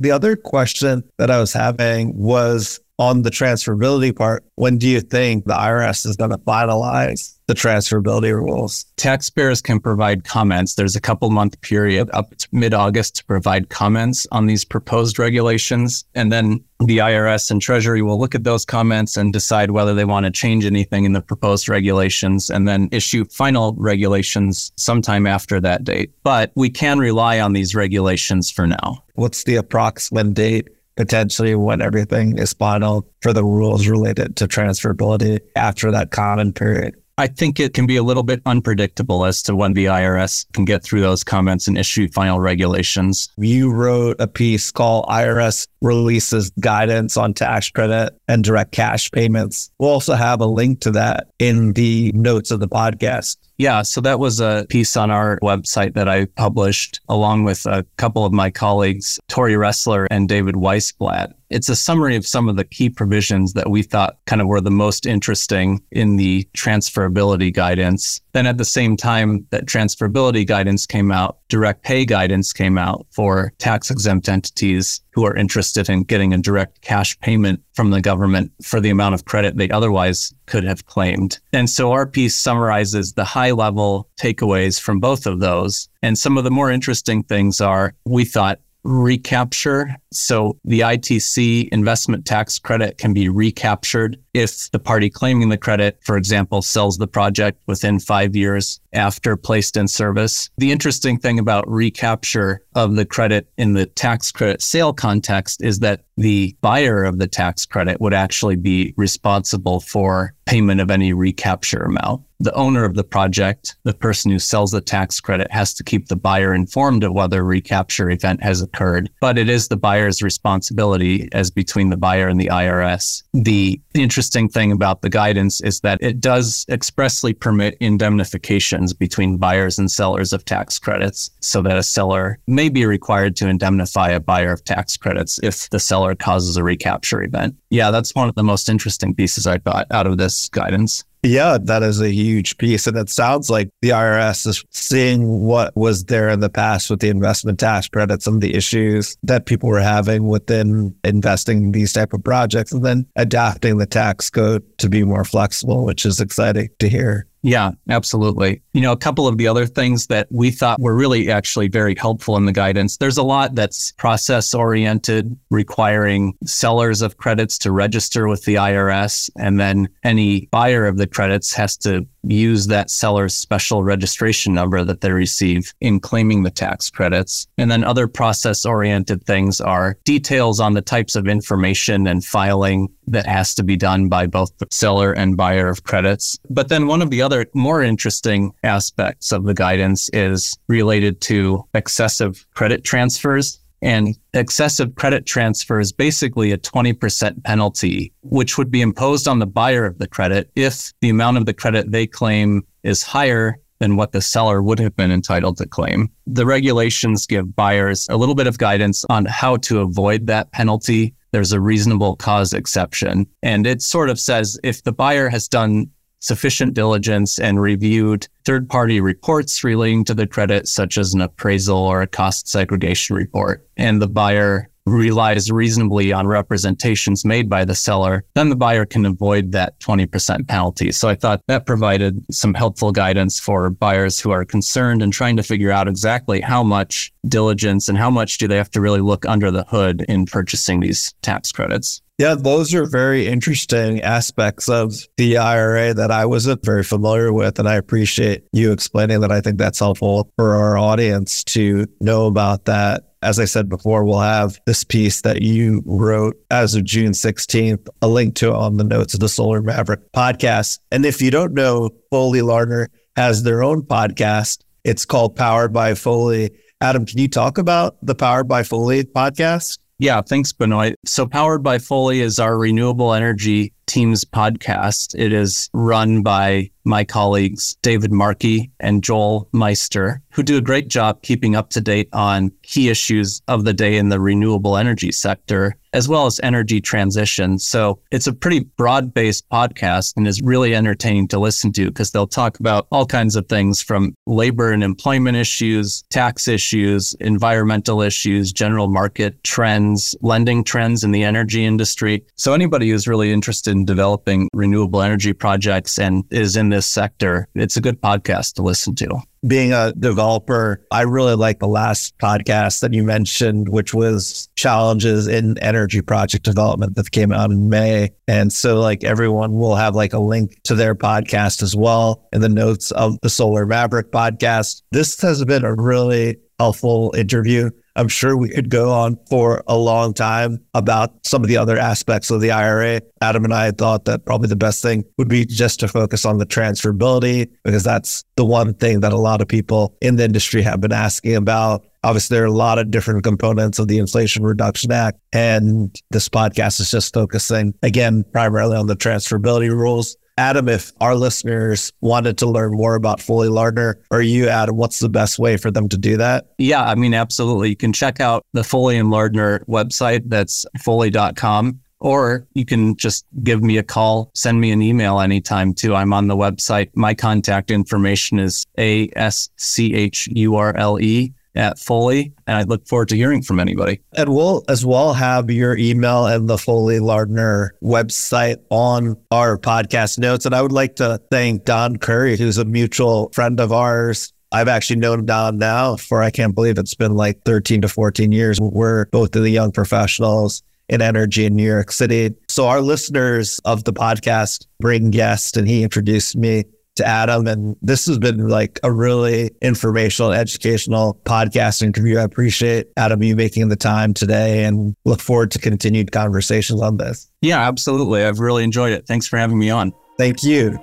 The 0.00 0.12
other 0.12 0.36
question 0.36 1.02
that 1.18 1.30
I 1.30 1.40
was 1.40 1.52
having 1.52 2.16
was 2.16 2.78
on 2.98 3.22
the 3.22 3.30
transferability 3.30 4.14
part. 4.14 4.44
When 4.56 4.78
do 4.78 4.88
you 4.88 5.00
think 5.00 5.44
the 5.44 5.54
IRS 5.54 6.06
is 6.06 6.16
going 6.16 6.30
to 6.30 6.38
finalize 6.38 7.38
the 7.48 7.54
transferability 7.54 8.32
rules. 8.32 8.84
Taxpayers 8.96 9.62
can 9.62 9.80
provide 9.80 10.24
comments. 10.24 10.74
There's 10.74 10.94
a 10.94 11.00
couple 11.00 11.30
month 11.30 11.58
period 11.62 12.10
up 12.12 12.36
to 12.36 12.48
mid 12.52 12.74
August 12.74 13.16
to 13.16 13.24
provide 13.24 13.70
comments 13.70 14.26
on 14.30 14.46
these 14.46 14.66
proposed 14.66 15.18
regulations. 15.18 16.04
And 16.14 16.30
then 16.30 16.62
the 16.80 16.98
IRS 16.98 17.50
and 17.50 17.60
Treasury 17.60 18.02
will 18.02 18.20
look 18.20 18.34
at 18.34 18.44
those 18.44 18.66
comments 18.66 19.16
and 19.16 19.32
decide 19.32 19.70
whether 19.70 19.94
they 19.94 20.04
want 20.04 20.26
to 20.26 20.30
change 20.30 20.66
anything 20.66 21.04
in 21.04 21.14
the 21.14 21.22
proposed 21.22 21.70
regulations 21.70 22.50
and 22.50 22.68
then 22.68 22.88
issue 22.92 23.24
final 23.24 23.74
regulations 23.78 24.70
sometime 24.76 25.26
after 25.26 25.58
that 25.58 25.84
date. 25.84 26.12
But 26.22 26.52
we 26.54 26.68
can 26.68 26.98
rely 26.98 27.40
on 27.40 27.54
these 27.54 27.74
regulations 27.74 28.50
for 28.50 28.66
now. 28.66 29.02
What's 29.14 29.44
the 29.44 29.56
approximate 29.56 30.34
date? 30.34 30.68
Potentially 30.98 31.54
when 31.54 31.80
everything 31.80 32.36
is 32.38 32.52
final 32.52 33.08
for 33.22 33.32
the 33.32 33.44
rules 33.44 33.86
related 33.86 34.34
to 34.34 34.48
transferability 34.48 35.38
after 35.54 35.92
that 35.92 36.10
common 36.10 36.52
period. 36.52 36.96
I 37.16 37.28
think 37.28 37.60
it 37.60 37.72
can 37.72 37.86
be 37.86 37.96
a 37.96 38.02
little 38.02 38.24
bit 38.24 38.42
unpredictable 38.46 39.24
as 39.24 39.40
to 39.44 39.54
when 39.54 39.74
the 39.74 39.86
IRS 39.86 40.46
can 40.52 40.64
get 40.64 40.82
through 40.82 41.00
those 41.00 41.22
comments 41.22 41.68
and 41.68 41.78
issue 41.78 42.08
final 42.08 42.40
regulations. 42.40 43.28
You 43.36 43.72
wrote 43.72 44.16
a 44.18 44.26
piece 44.26 44.72
called 44.72 45.06
IRS 45.06 45.68
releases 45.82 46.50
guidance 46.60 47.16
on 47.16 47.32
tax 47.32 47.70
credit 47.70 48.16
and 48.26 48.42
direct 48.42 48.72
cash 48.72 49.10
payments. 49.10 49.70
We'll 49.78 49.90
also 49.90 50.14
have 50.14 50.40
a 50.40 50.46
link 50.46 50.80
to 50.80 50.90
that 50.92 51.28
in 51.38 51.74
the 51.74 52.12
notes 52.12 52.50
of 52.50 52.58
the 52.60 52.68
podcast. 52.68 53.36
Yeah, 53.58 53.82
so 53.82 54.00
that 54.02 54.20
was 54.20 54.38
a 54.38 54.66
piece 54.68 54.96
on 54.96 55.10
our 55.10 55.36
website 55.42 55.94
that 55.94 56.08
I 56.08 56.26
published 56.26 57.00
along 57.08 57.42
with 57.42 57.66
a 57.66 57.84
couple 57.96 58.24
of 58.24 58.32
my 58.32 58.50
colleagues, 58.52 59.18
Tori 59.28 59.54
Ressler 59.54 60.06
and 60.12 60.28
David 60.28 60.54
Weisblatt. 60.54 61.32
It's 61.50 61.68
a 61.68 61.76
summary 61.76 62.16
of 62.16 62.26
some 62.26 62.48
of 62.48 62.56
the 62.56 62.64
key 62.64 62.90
provisions 62.90 63.54
that 63.54 63.70
we 63.70 63.82
thought 63.82 64.18
kind 64.26 64.42
of 64.42 64.48
were 64.48 64.60
the 64.60 64.70
most 64.70 65.06
interesting 65.06 65.82
in 65.90 66.16
the 66.16 66.46
transferability 66.56 67.52
guidance. 67.52 68.20
Then 68.32 68.46
at 68.46 68.58
the 68.58 68.64
same 68.64 68.96
time 68.96 69.46
that 69.50 69.66
transferability 69.66 70.46
guidance 70.46 70.86
came 70.86 71.10
out, 71.10 71.38
direct 71.48 71.82
pay 71.82 72.04
guidance 72.04 72.52
came 72.52 72.76
out 72.76 73.06
for 73.10 73.52
tax 73.58 73.90
exempt 73.90 74.28
entities 74.28 75.00
who 75.12 75.24
are 75.24 75.34
interested 75.34 75.88
in 75.88 76.04
getting 76.04 76.34
a 76.34 76.38
direct 76.38 76.82
cash 76.82 77.18
payment 77.20 77.62
from 77.72 77.90
the 77.90 78.00
government 78.00 78.52
for 78.62 78.80
the 78.80 78.90
amount 78.90 79.14
of 79.14 79.24
credit 79.24 79.56
they 79.56 79.70
otherwise 79.70 80.34
could 80.46 80.64
have 80.64 80.86
claimed. 80.86 81.38
And 81.52 81.68
so 81.70 81.92
our 81.92 82.06
piece 82.06 82.36
summarizes 82.36 83.14
the 83.14 83.24
high 83.24 83.52
level 83.52 84.08
takeaways 84.20 84.80
from 84.80 85.00
both 85.00 85.26
of 85.26 85.40
those. 85.40 85.88
And 86.02 86.18
some 86.18 86.36
of 86.36 86.44
the 86.44 86.50
more 86.50 86.70
interesting 86.70 87.22
things 87.22 87.60
are 87.60 87.94
we 88.04 88.24
thought 88.24 88.60
recapture 88.84 89.94
So 90.12 90.56
the 90.64 90.80
ITC 90.80 91.68
investment 91.70 92.24
tax 92.24 92.58
credit 92.58 92.98
can 92.98 93.12
be 93.12 93.28
recaptured 93.28 94.18
if 94.32 94.70
the 94.70 94.78
party 94.78 95.10
claiming 95.10 95.48
the 95.48 95.58
credit, 95.58 95.98
for 96.02 96.16
example, 96.16 96.62
sells 96.62 96.96
the 96.96 97.06
project 97.06 97.60
within 97.66 97.98
five 97.98 98.34
years 98.34 98.80
after 98.92 99.36
placed 99.36 99.76
in 99.76 99.88
service. 99.88 100.48
The 100.56 100.72
interesting 100.72 101.18
thing 101.18 101.38
about 101.38 101.68
recapture 101.68 102.62
of 102.74 102.96
the 102.96 103.04
credit 103.04 103.48
in 103.58 103.74
the 103.74 103.86
tax 103.86 104.32
credit 104.32 104.62
sale 104.62 104.92
context 104.92 105.62
is 105.62 105.80
that 105.80 106.04
the 106.16 106.56
buyer 106.60 107.04
of 107.04 107.18
the 107.18 107.28
tax 107.28 107.66
credit 107.66 108.00
would 108.00 108.14
actually 108.14 108.56
be 108.56 108.94
responsible 108.96 109.80
for 109.80 110.34
payment 110.46 110.80
of 110.80 110.90
any 110.90 111.12
recapture 111.12 111.82
amount 111.82 112.22
the 112.40 112.54
owner 112.54 112.84
of 112.84 112.94
the 112.94 113.04
project, 113.04 113.76
the 113.82 113.94
person 113.94 114.30
who 114.30 114.38
sells 114.38 114.70
the 114.70 114.80
tax 114.80 115.20
credit, 115.20 115.50
has 115.50 115.74
to 115.74 115.84
keep 115.84 116.06
the 116.06 116.16
buyer 116.16 116.54
informed 116.54 117.02
of 117.02 117.12
whether 117.12 117.40
a 117.40 117.44
recapture 117.44 118.10
event 118.10 118.42
has 118.42 118.62
occurred. 118.62 119.10
But 119.20 119.38
it 119.38 119.48
is 119.48 119.68
the 119.68 119.76
buyer's 119.98 120.22
responsibility 120.22 121.28
as 121.32 121.50
between 121.50 121.90
the 121.90 121.96
buyer 121.96 122.28
and 122.28 122.40
the 122.40 122.46
IRS. 122.46 123.24
The 123.34 123.80
interesting 123.94 124.48
thing 124.48 124.70
about 124.70 125.02
the 125.02 125.10
guidance 125.10 125.60
is 125.60 125.80
that 125.80 125.98
it 126.00 126.20
does 126.20 126.64
expressly 126.68 127.32
permit 127.32 127.76
indemnifications 127.80 128.92
between 128.92 129.38
buyers 129.38 129.76
and 129.76 129.90
sellers 129.90 130.32
of 130.32 130.44
tax 130.44 130.78
credits 130.78 131.32
so 131.40 131.62
that 131.62 131.76
a 131.76 131.82
seller 131.82 132.38
may 132.46 132.68
be 132.68 132.86
required 132.86 133.34
to 133.36 133.48
indemnify 133.48 134.10
a 134.10 134.20
buyer 134.20 134.52
of 134.52 134.62
tax 134.62 134.96
credits 134.96 135.40
if 135.42 135.68
the 135.70 135.80
seller 135.80 136.14
causes 136.14 136.56
a 136.56 136.62
recapture 136.62 137.24
event. 137.24 137.56
Yeah, 137.70 137.90
that's 137.90 138.14
one 138.14 138.28
of 138.28 138.36
the 138.36 138.44
most 138.44 138.68
interesting 138.68 139.16
pieces 139.16 139.48
I 139.48 139.58
got 139.58 139.88
out 139.90 140.06
of 140.06 140.16
this 140.16 140.48
guidance. 140.48 141.04
Yeah, 141.22 141.58
that 141.60 141.82
is 141.82 142.00
a 142.00 142.12
huge 142.12 142.58
piece. 142.58 142.86
And 142.86 142.96
it 142.96 143.10
sounds 143.10 143.50
like 143.50 143.70
the 143.82 143.90
IRS 143.90 144.46
is 144.46 144.64
seeing 144.70 145.40
what 145.40 145.74
was 145.76 146.04
there 146.04 146.28
in 146.28 146.40
the 146.40 146.48
past 146.48 146.90
with 146.90 147.00
the 147.00 147.08
investment 147.08 147.58
tax 147.58 147.88
credits 147.88 148.26
and 148.26 148.40
the 148.40 148.54
issues 148.54 149.16
that 149.24 149.46
people 149.46 149.68
were 149.68 149.80
having 149.80 150.28
within 150.28 150.94
investing 151.02 151.64
in 151.64 151.72
these 151.72 151.92
type 151.92 152.12
of 152.12 152.22
projects 152.22 152.70
and 152.70 152.84
then 152.84 153.06
adapting 153.16 153.78
the 153.78 153.86
tax 153.86 154.30
code 154.30 154.62
to 154.78 154.88
be 154.88 155.02
more 155.02 155.24
flexible, 155.24 155.84
which 155.84 156.06
is 156.06 156.20
exciting 156.20 156.68
to 156.78 156.88
hear. 156.88 157.26
Yeah, 157.42 157.72
absolutely. 157.88 158.62
You 158.72 158.80
know, 158.80 158.92
a 158.92 158.96
couple 158.96 159.28
of 159.28 159.38
the 159.38 159.46
other 159.46 159.66
things 159.66 160.08
that 160.08 160.26
we 160.30 160.50
thought 160.50 160.80
were 160.80 160.94
really 160.94 161.30
actually 161.30 161.68
very 161.68 161.94
helpful 161.94 162.36
in 162.36 162.46
the 162.46 162.52
guidance. 162.52 162.96
There's 162.96 163.16
a 163.16 163.22
lot 163.22 163.54
that's 163.54 163.92
process 163.92 164.54
oriented, 164.54 165.38
requiring 165.50 166.36
sellers 166.44 167.00
of 167.00 167.16
credits 167.16 167.56
to 167.58 167.70
register 167.70 168.26
with 168.26 168.44
the 168.44 168.56
IRS. 168.56 169.30
And 169.38 169.60
then 169.60 169.88
any 170.02 170.48
buyer 170.50 170.86
of 170.86 170.96
the 170.96 171.06
credits 171.06 171.52
has 171.54 171.76
to 171.78 172.06
use 172.22 172.66
that 172.66 172.90
seller's 172.90 173.34
special 173.34 173.82
registration 173.82 174.54
number 174.54 174.84
that 174.84 175.00
they 175.00 175.12
receive 175.12 175.72
in 175.80 176.00
claiming 176.00 176.42
the 176.42 176.50
tax 176.50 176.90
credits. 176.90 177.46
And 177.56 177.70
then 177.70 177.84
other 177.84 178.08
process 178.08 178.64
oriented 178.64 179.24
things 179.24 179.60
are 179.60 179.98
details 180.04 180.60
on 180.60 180.74
the 180.74 180.82
types 180.82 181.16
of 181.16 181.28
information 181.28 182.06
and 182.06 182.24
filing 182.24 182.88
that 183.06 183.26
has 183.26 183.54
to 183.54 183.62
be 183.62 183.76
done 183.76 184.08
by 184.08 184.26
both 184.26 184.56
the 184.58 184.66
seller 184.70 185.12
and 185.12 185.36
buyer 185.36 185.68
of 185.68 185.84
credits. 185.84 186.38
But 186.50 186.68
then 186.68 186.86
one 186.86 187.02
of 187.02 187.10
the 187.10 187.22
other 187.22 187.46
more 187.54 187.82
interesting 187.82 188.52
aspects 188.62 189.32
of 189.32 189.44
the 189.44 189.54
guidance 189.54 190.10
is 190.12 190.58
related 190.68 191.20
to 191.22 191.64
excessive 191.74 192.46
credit 192.54 192.84
transfers. 192.84 193.60
And 193.82 194.16
excessive 194.34 194.94
credit 194.96 195.26
transfer 195.26 195.78
is 195.78 195.92
basically 195.92 196.52
a 196.52 196.58
20% 196.58 197.44
penalty, 197.44 198.12
which 198.22 198.58
would 198.58 198.70
be 198.70 198.80
imposed 198.80 199.28
on 199.28 199.38
the 199.38 199.46
buyer 199.46 199.84
of 199.84 199.98
the 199.98 200.08
credit 200.08 200.50
if 200.56 200.92
the 201.00 201.10
amount 201.10 201.36
of 201.36 201.46
the 201.46 201.54
credit 201.54 201.92
they 201.92 202.06
claim 202.06 202.64
is 202.82 203.02
higher 203.02 203.58
than 203.78 203.96
what 203.96 204.12
the 204.12 204.20
seller 204.20 204.62
would 204.62 204.78
have 204.78 204.96
been 204.96 205.12
entitled 205.12 205.56
to 205.58 205.66
claim. 205.66 206.10
The 206.26 206.46
regulations 206.46 207.26
give 207.26 207.54
buyers 207.54 208.06
a 208.10 208.16
little 208.16 208.34
bit 208.34 208.46
of 208.46 208.58
guidance 208.58 209.04
on 209.08 209.24
how 209.26 209.56
to 209.58 209.80
avoid 209.80 210.26
that 210.26 210.50
penalty. 210.52 211.14
There's 211.30 211.52
a 211.52 211.60
reasonable 211.60 212.16
cause 212.16 212.52
exception. 212.52 213.26
And 213.42 213.66
it 213.66 213.82
sort 213.82 214.10
of 214.10 214.18
says 214.18 214.58
if 214.64 214.82
the 214.82 214.92
buyer 214.92 215.28
has 215.28 215.46
done 215.46 215.90
sufficient 216.20 216.74
diligence 216.74 217.38
and 217.38 217.60
reviewed 217.60 218.28
third 218.44 218.68
party 218.68 219.00
reports 219.00 219.62
relating 219.64 220.04
to 220.04 220.14
the 220.14 220.26
credit, 220.26 220.68
such 220.68 220.98
as 220.98 221.14
an 221.14 221.20
appraisal 221.20 221.78
or 221.78 222.02
a 222.02 222.06
cost 222.06 222.48
segregation 222.48 223.16
report, 223.16 223.66
and 223.76 224.00
the 224.00 224.08
buyer 224.08 224.68
relies 224.88 225.50
reasonably 225.50 226.12
on 226.12 226.26
representations 226.26 227.24
made 227.24 227.48
by 227.48 227.64
the 227.64 227.74
seller, 227.74 228.24
then 228.34 228.48
the 228.48 228.56
buyer 228.56 228.84
can 228.84 229.04
avoid 229.06 229.52
that 229.52 229.78
20% 229.80 230.48
penalty. 230.48 230.92
So 230.92 231.08
I 231.08 231.14
thought 231.14 231.42
that 231.46 231.66
provided 231.66 232.24
some 232.30 232.54
helpful 232.54 232.92
guidance 232.92 233.38
for 233.38 233.70
buyers 233.70 234.20
who 234.20 234.30
are 234.30 234.44
concerned 234.44 235.02
and 235.02 235.12
trying 235.12 235.36
to 235.36 235.42
figure 235.42 235.70
out 235.70 235.88
exactly 235.88 236.40
how 236.40 236.62
much 236.62 237.12
diligence 237.26 237.88
and 237.88 237.98
how 237.98 238.10
much 238.10 238.38
do 238.38 238.48
they 238.48 238.56
have 238.56 238.70
to 238.70 238.80
really 238.80 239.00
look 239.00 239.26
under 239.26 239.50
the 239.50 239.64
hood 239.64 240.04
in 240.08 240.26
purchasing 240.26 240.80
these 240.80 241.14
tax 241.22 241.52
credits. 241.52 242.00
Yeah, 242.18 242.34
those 242.34 242.74
are 242.74 242.84
very 242.84 243.28
interesting 243.28 244.00
aspects 244.02 244.68
of 244.68 244.92
the 245.16 245.38
IRA 245.38 245.94
that 245.94 246.10
I 246.10 246.26
wasn't 246.26 246.64
very 246.64 246.82
familiar 246.82 247.32
with. 247.32 247.60
And 247.60 247.68
I 247.68 247.76
appreciate 247.76 248.42
you 248.52 248.72
explaining 248.72 249.20
that. 249.20 249.30
I 249.30 249.40
think 249.40 249.56
that's 249.56 249.78
helpful 249.78 250.28
for 250.34 250.56
our 250.56 250.76
audience 250.76 251.44
to 251.44 251.86
know 252.00 252.26
about 252.26 252.64
that. 252.64 253.04
As 253.22 253.38
I 253.38 253.44
said 253.44 253.68
before, 253.68 254.04
we'll 254.04 254.18
have 254.18 254.58
this 254.66 254.82
piece 254.82 255.22
that 255.22 255.42
you 255.42 255.80
wrote 255.86 256.36
as 256.50 256.74
of 256.74 256.82
June 256.82 257.12
16th, 257.12 257.86
a 258.02 258.08
link 258.08 258.34
to 258.36 258.52
on 258.52 258.78
the 258.78 258.84
notes 258.84 259.14
of 259.14 259.20
the 259.20 259.28
Solar 259.28 259.62
Maverick 259.62 260.10
podcast. 260.12 260.80
And 260.90 261.06
if 261.06 261.22
you 261.22 261.30
don't 261.30 261.54
know, 261.54 261.90
Foley 262.10 262.42
Lardner 262.42 262.90
has 263.14 263.44
their 263.44 263.62
own 263.62 263.82
podcast. 263.82 264.58
It's 264.82 265.04
called 265.04 265.36
Powered 265.36 265.72
by 265.72 265.94
Foley. 265.94 266.50
Adam, 266.80 267.06
can 267.06 267.18
you 267.18 267.28
talk 267.28 267.58
about 267.58 267.96
the 268.02 268.16
Powered 268.16 268.48
by 268.48 268.64
Foley 268.64 269.04
podcast? 269.04 269.78
Yeah, 269.98 270.22
thanks, 270.22 270.52
Benoy. 270.52 270.94
So, 271.04 271.26
Powered 271.26 271.62
by 271.62 271.78
Foley 271.78 272.20
is 272.20 272.38
our 272.38 272.56
renewable 272.56 273.12
energy 273.12 273.72
team's 273.88 274.24
podcast. 274.24 275.18
It 275.18 275.32
is 275.32 275.68
run 275.72 276.22
by 276.22 276.70
my 276.84 277.04
colleagues, 277.04 277.76
David 277.82 278.12
Markey 278.12 278.70
and 278.80 279.02
Joel 279.02 279.48
Meister, 279.52 280.22
who 280.30 280.42
do 280.42 280.56
a 280.56 280.62
great 280.62 280.88
job 280.88 281.22
keeping 281.22 281.56
up 281.56 281.70
to 281.70 281.80
date 281.80 282.08
on 282.12 282.52
key 282.62 282.88
issues 282.88 283.42
of 283.48 283.64
the 283.64 283.74
day 283.74 283.96
in 283.96 284.08
the 284.08 284.20
renewable 284.20 284.76
energy 284.76 285.12
sector 285.12 285.76
as 285.92 286.08
well 286.08 286.26
as 286.26 286.40
energy 286.42 286.80
transition. 286.80 287.58
So 287.58 288.00
it's 288.10 288.26
a 288.26 288.32
pretty 288.32 288.60
broad 288.60 289.14
based 289.14 289.48
podcast 289.48 290.14
and 290.16 290.26
is 290.26 290.40
really 290.42 290.74
entertaining 290.74 291.28
to 291.28 291.38
listen 291.38 291.72
to 291.72 291.86
because 291.86 292.10
they'll 292.10 292.26
talk 292.26 292.60
about 292.60 292.86
all 292.92 293.06
kinds 293.06 293.36
of 293.36 293.48
things 293.48 293.80
from 293.80 294.14
labor 294.26 294.72
and 294.72 294.84
employment 294.84 295.36
issues, 295.36 296.02
tax 296.10 296.46
issues, 296.46 297.14
environmental 297.20 298.02
issues, 298.02 298.52
general 298.52 298.88
market 298.88 299.42
trends, 299.44 300.14
lending 300.20 300.62
trends 300.62 301.04
in 301.04 301.12
the 301.12 301.24
energy 301.24 301.64
industry. 301.64 302.24
So 302.36 302.52
anybody 302.52 302.90
who's 302.90 303.08
really 303.08 303.32
interested 303.32 303.74
in 303.78 303.84
developing 303.84 304.48
renewable 304.52 305.02
energy 305.02 305.32
projects 305.32 305.98
and 305.98 306.24
is 306.30 306.56
in 306.56 306.68
this 306.68 306.86
sector, 306.86 307.48
it's 307.54 307.76
a 307.76 307.80
good 307.80 308.00
podcast 308.00 308.54
to 308.54 308.62
listen 308.62 308.94
to 308.96 309.20
being 309.46 309.72
a 309.72 309.92
developer, 309.92 310.84
I 310.90 311.02
really 311.02 311.36
like 311.36 311.60
the 311.60 311.68
last 311.68 312.16
podcast 312.18 312.80
that 312.80 312.92
you 312.92 313.02
mentioned, 313.04 313.68
which 313.68 313.94
was 313.94 314.48
challenges 314.56 315.28
in 315.28 315.56
energy 315.58 316.00
project 316.00 316.44
development 316.44 316.96
that 316.96 317.10
came 317.10 317.32
out 317.32 317.50
in 317.50 317.68
May. 317.68 318.10
And 318.26 318.52
so 318.52 318.80
like 318.80 319.04
everyone 319.04 319.58
will 319.58 319.76
have 319.76 319.94
like 319.94 320.12
a 320.12 320.18
link 320.18 320.60
to 320.64 320.74
their 320.74 320.94
podcast 320.94 321.62
as 321.62 321.76
well 321.76 322.26
in 322.32 322.40
the 322.40 322.48
notes 322.48 322.90
of 322.90 323.18
the 323.22 323.30
Solar 323.30 323.66
Maverick 323.66 324.10
podcast. 324.10 324.82
This 324.90 325.20
has 325.20 325.44
been 325.44 325.64
a 325.64 325.74
really 325.74 326.38
helpful 326.58 327.14
interview. 327.16 327.70
I'm 327.98 328.06
sure 328.06 328.36
we 328.36 328.48
could 328.48 328.70
go 328.70 328.92
on 328.92 329.18
for 329.28 329.64
a 329.66 329.76
long 329.76 330.14
time 330.14 330.64
about 330.72 331.26
some 331.26 331.42
of 331.42 331.48
the 331.48 331.56
other 331.56 331.76
aspects 331.76 332.30
of 332.30 332.40
the 332.40 332.52
IRA. 332.52 333.02
Adam 333.20 333.44
and 333.44 333.52
I 333.52 333.72
thought 333.72 334.04
that 334.04 334.24
probably 334.24 334.48
the 334.48 334.54
best 334.54 334.82
thing 334.82 335.04
would 335.18 335.28
be 335.28 335.44
just 335.44 335.80
to 335.80 335.88
focus 335.88 336.24
on 336.24 336.38
the 336.38 336.46
transferability 336.46 337.50
because 337.64 337.82
that's 337.82 338.24
the 338.36 338.44
one 338.44 338.74
thing 338.74 339.00
that 339.00 339.12
a 339.12 339.18
lot 339.18 339.40
of 339.42 339.48
people 339.48 339.96
in 340.00 340.14
the 340.14 340.24
industry 340.24 340.62
have 340.62 340.80
been 340.80 340.92
asking 340.92 341.34
about. 341.34 341.84
Obviously, 342.04 342.36
there 342.36 342.44
are 342.44 342.46
a 342.46 342.52
lot 342.52 342.78
of 342.78 342.92
different 342.92 343.24
components 343.24 343.80
of 343.80 343.88
the 343.88 343.98
Inflation 343.98 344.44
Reduction 344.44 344.92
Act. 344.92 345.18
And 345.32 346.00
this 346.12 346.28
podcast 346.28 346.80
is 346.80 346.92
just 346.92 347.12
focusing, 347.12 347.74
again, 347.82 348.24
primarily 348.32 348.76
on 348.76 348.86
the 348.86 348.94
transferability 348.94 349.70
rules. 349.70 350.16
Adam, 350.38 350.68
if 350.68 350.92
our 351.00 351.16
listeners 351.16 351.92
wanted 352.00 352.38
to 352.38 352.46
learn 352.46 352.72
more 352.72 352.94
about 352.94 353.20
Foley 353.20 353.48
Lardner 353.48 353.98
or 354.12 354.22
you, 354.22 354.48
Adam, 354.48 354.76
what's 354.76 355.00
the 355.00 355.08
best 355.08 355.36
way 355.36 355.56
for 355.56 355.72
them 355.72 355.88
to 355.88 355.98
do 355.98 356.16
that? 356.16 356.46
Yeah, 356.58 356.84
I 356.84 356.94
mean, 356.94 357.12
absolutely. 357.12 357.70
You 357.70 357.76
can 357.76 357.92
check 357.92 358.20
out 358.20 358.46
the 358.52 358.62
Foley 358.62 358.96
and 358.96 359.10
Lardner 359.10 359.64
website. 359.68 360.22
That's 360.26 360.64
foley.com. 360.78 361.80
Or 362.00 362.46
you 362.54 362.64
can 362.64 362.94
just 362.94 363.26
give 363.42 363.64
me 363.64 363.76
a 363.78 363.82
call, 363.82 364.30
send 364.32 364.60
me 364.60 364.70
an 364.70 364.80
email 364.80 365.18
anytime 365.18 365.74
too. 365.74 365.96
I'm 365.96 366.12
on 366.12 366.28
the 366.28 366.36
website. 366.36 366.90
My 366.94 367.12
contact 367.12 367.72
information 367.72 368.38
is 368.38 368.64
A 368.78 369.10
S 369.16 369.50
C 369.56 369.92
H 369.94 370.28
U 370.30 370.54
R 370.54 370.76
L 370.76 371.00
E 371.00 371.32
at 371.54 371.78
Foley. 371.78 372.32
And 372.46 372.56
I 372.56 372.62
look 372.62 372.86
forward 372.86 373.08
to 373.08 373.16
hearing 373.16 373.42
from 373.42 373.60
anybody. 373.60 374.00
And 374.16 374.34
we'll 374.34 374.64
as 374.68 374.84
well 374.84 375.14
have 375.14 375.50
your 375.50 375.76
email 375.76 376.26
and 376.26 376.48
the 376.48 376.58
Foley 376.58 377.00
Lardner 377.00 377.74
website 377.82 378.56
on 378.70 379.16
our 379.30 379.58
podcast 379.58 380.18
notes. 380.18 380.46
And 380.46 380.54
I 380.54 380.62
would 380.62 380.72
like 380.72 380.96
to 380.96 381.20
thank 381.30 381.64
Don 381.64 381.96
Curry, 381.96 382.36
who's 382.36 382.58
a 382.58 382.64
mutual 382.64 383.30
friend 383.32 383.60
of 383.60 383.72
ours 383.72 384.32
I've 384.50 384.68
actually 384.68 384.96
known 384.96 385.26
Don 385.26 385.58
now 385.58 385.96
for, 385.96 386.22
I 386.22 386.30
can't 386.30 386.54
believe 386.54 386.78
it's 386.78 386.94
been 386.94 387.14
like 387.14 387.42
13 387.44 387.82
to 387.82 387.88
14 387.88 388.32
years. 388.32 388.58
We're 388.60 389.06
both 389.06 389.36
of 389.36 389.42
the 389.42 389.50
young 389.50 389.72
professionals 389.72 390.62
in 390.88 391.02
energy 391.02 391.44
in 391.44 391.54
New 391.54 391.66
York 391.66 391.92
City. 391.92 392.34
So 392.48 392.66
our 392.66 392.80
listeners 392.80 393.60
of 393.66 393.84
the 393.84 393.92
podcast 393.92 394.66
bring 394.80 395.10
guests 395.10 395.56
and 395.56 395.68
he 395.68 395.82
introduced 395.82 396.34
me 396.36 396.64
to 396.98 397.06
Adam. 397.06 397.46
And 397.46 397.76
this 397.82 398.06
has 398.06 398.18
been 398.18 398.48
like 398.48 398.78
a 398.82 398.92
really 398.92 399.50
informational, 399.62 400.32
educational 400.32 401.18
podcast 401.24 401.82
interview. 401.82 402.18
I 402.18 402.22
appreciate 402.22 402.88
Adam, 402.96 403.22
you 403.22 403.34
making 403.34 403.68
the 403.68 403.76
time 403.76 404.14
today 404.14 404.64
and 404.64 404.94
look 405.04 405.20
forward 405.20 405.50
to 405.52 405.58
continued 405.58 406.12
conversations 406.12 406.80
on 406.82 406.98
this. 406.98 407.30
Yeah, 407.40 407.66
absolutely. 407.66 408.24
I've 408.24 408.40
really 408.40 408.64
enjoyed 408.64 408.92
it. 408.92 409.06
Thanks 409.06 409.26
for 409.26 409.38
having 409.38 409.58
me 409.58 409.70
on. 409.70 409.92
Thank 410.18 410.42
you. 410.42 410.78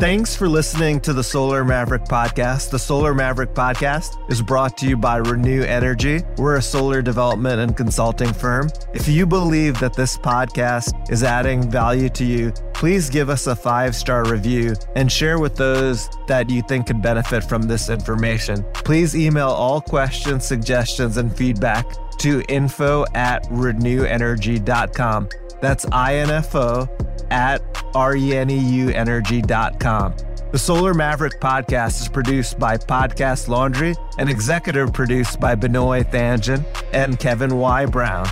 Thanks 0.00 0.36
for 0.36 0.48
listening 0.48 1.00
to 1.00 1.12
the 1.12 1.24
Solar 1.24 1.64
Maverick 1.64 2.04
podcast. 2.04 2.70
The 2.70 2.78
Solar 2.78 3.14
Maverick 3.14 3.52
podcast 3.52 4.30
is 4.30 4.40
brought 4.40 4.78
to 4.78 4.88
you 4.88 4.96
by 4.96 5.20
Reneu 5.20 5.64
Energy. 5.64 6.20
We're 6.36 6.54
a 6.54 6.62
solar 6.62 7.02
development 7.02 7.60
and 7.60 7.76
consulting 7.76 8.32
firm. 8.32 8.70
If 8.94 9.08
you 9.08 9.26
believe 9.26 9.80
that 9.80 9.94
this 9.94 10.16
podcast 10.16 11.10
is 11.10 11.24
adding 11.24 11.68
value 11.68 12.08
to 12.10 12.24
you, 12.24 12.52
please 12.78 13.10
give 13.10 13.28
us 13.28 13.48
a 13.48 13.56
five 13.56 13.94
star 13.94 14.24
review 14.24 14.74
and 14.94 15.10
share 15.10 15.40
with 15.40 15.56
those 15.56 16.08
that 16.28 16.48
you 16.48 16.62
think 16.62 16.86
could 16.86 17.02
benefit 17.02 17.42
from 17.44 17.62
this 17.62 17.90
information. 17.90 18.64
Please 18.72 19.16
email 19.16 19.48
all 19.48 19.80
questions, 19.80 20.46
suggestions, 20.46 21.16
and 21.16 21.36
feedback 21.36 21.84
to 22.18 22.42
info 22.48 23.04
at 23.14 23.42
reneuenergy.com. 23.46 25.28
That's 25.60 25.84
info 25.84 26.88
at 27.30 27.74
reneuenergy.com. 27.92 30.14
The 30.50 30.58
Solar 30.58 30.94
Maverick 30.94 31.40
podcast 31.40 32.00
is 32.00 32.08
produced 32.08 32.58
by 32.58 32.78
Podcast 32.78 33.48
Laundry 33.48 33.94
and 34.18 34.30
executive 34.30 34.94
produced 34.94 35.38
by 35.40 35.54
Benoy 35.56 36.04
Thanjan 36.04 36.64
and 36.94 37.18
Kevin 37.18 37.58
Y. 37.58 37.84
Brown. 37.86 38.26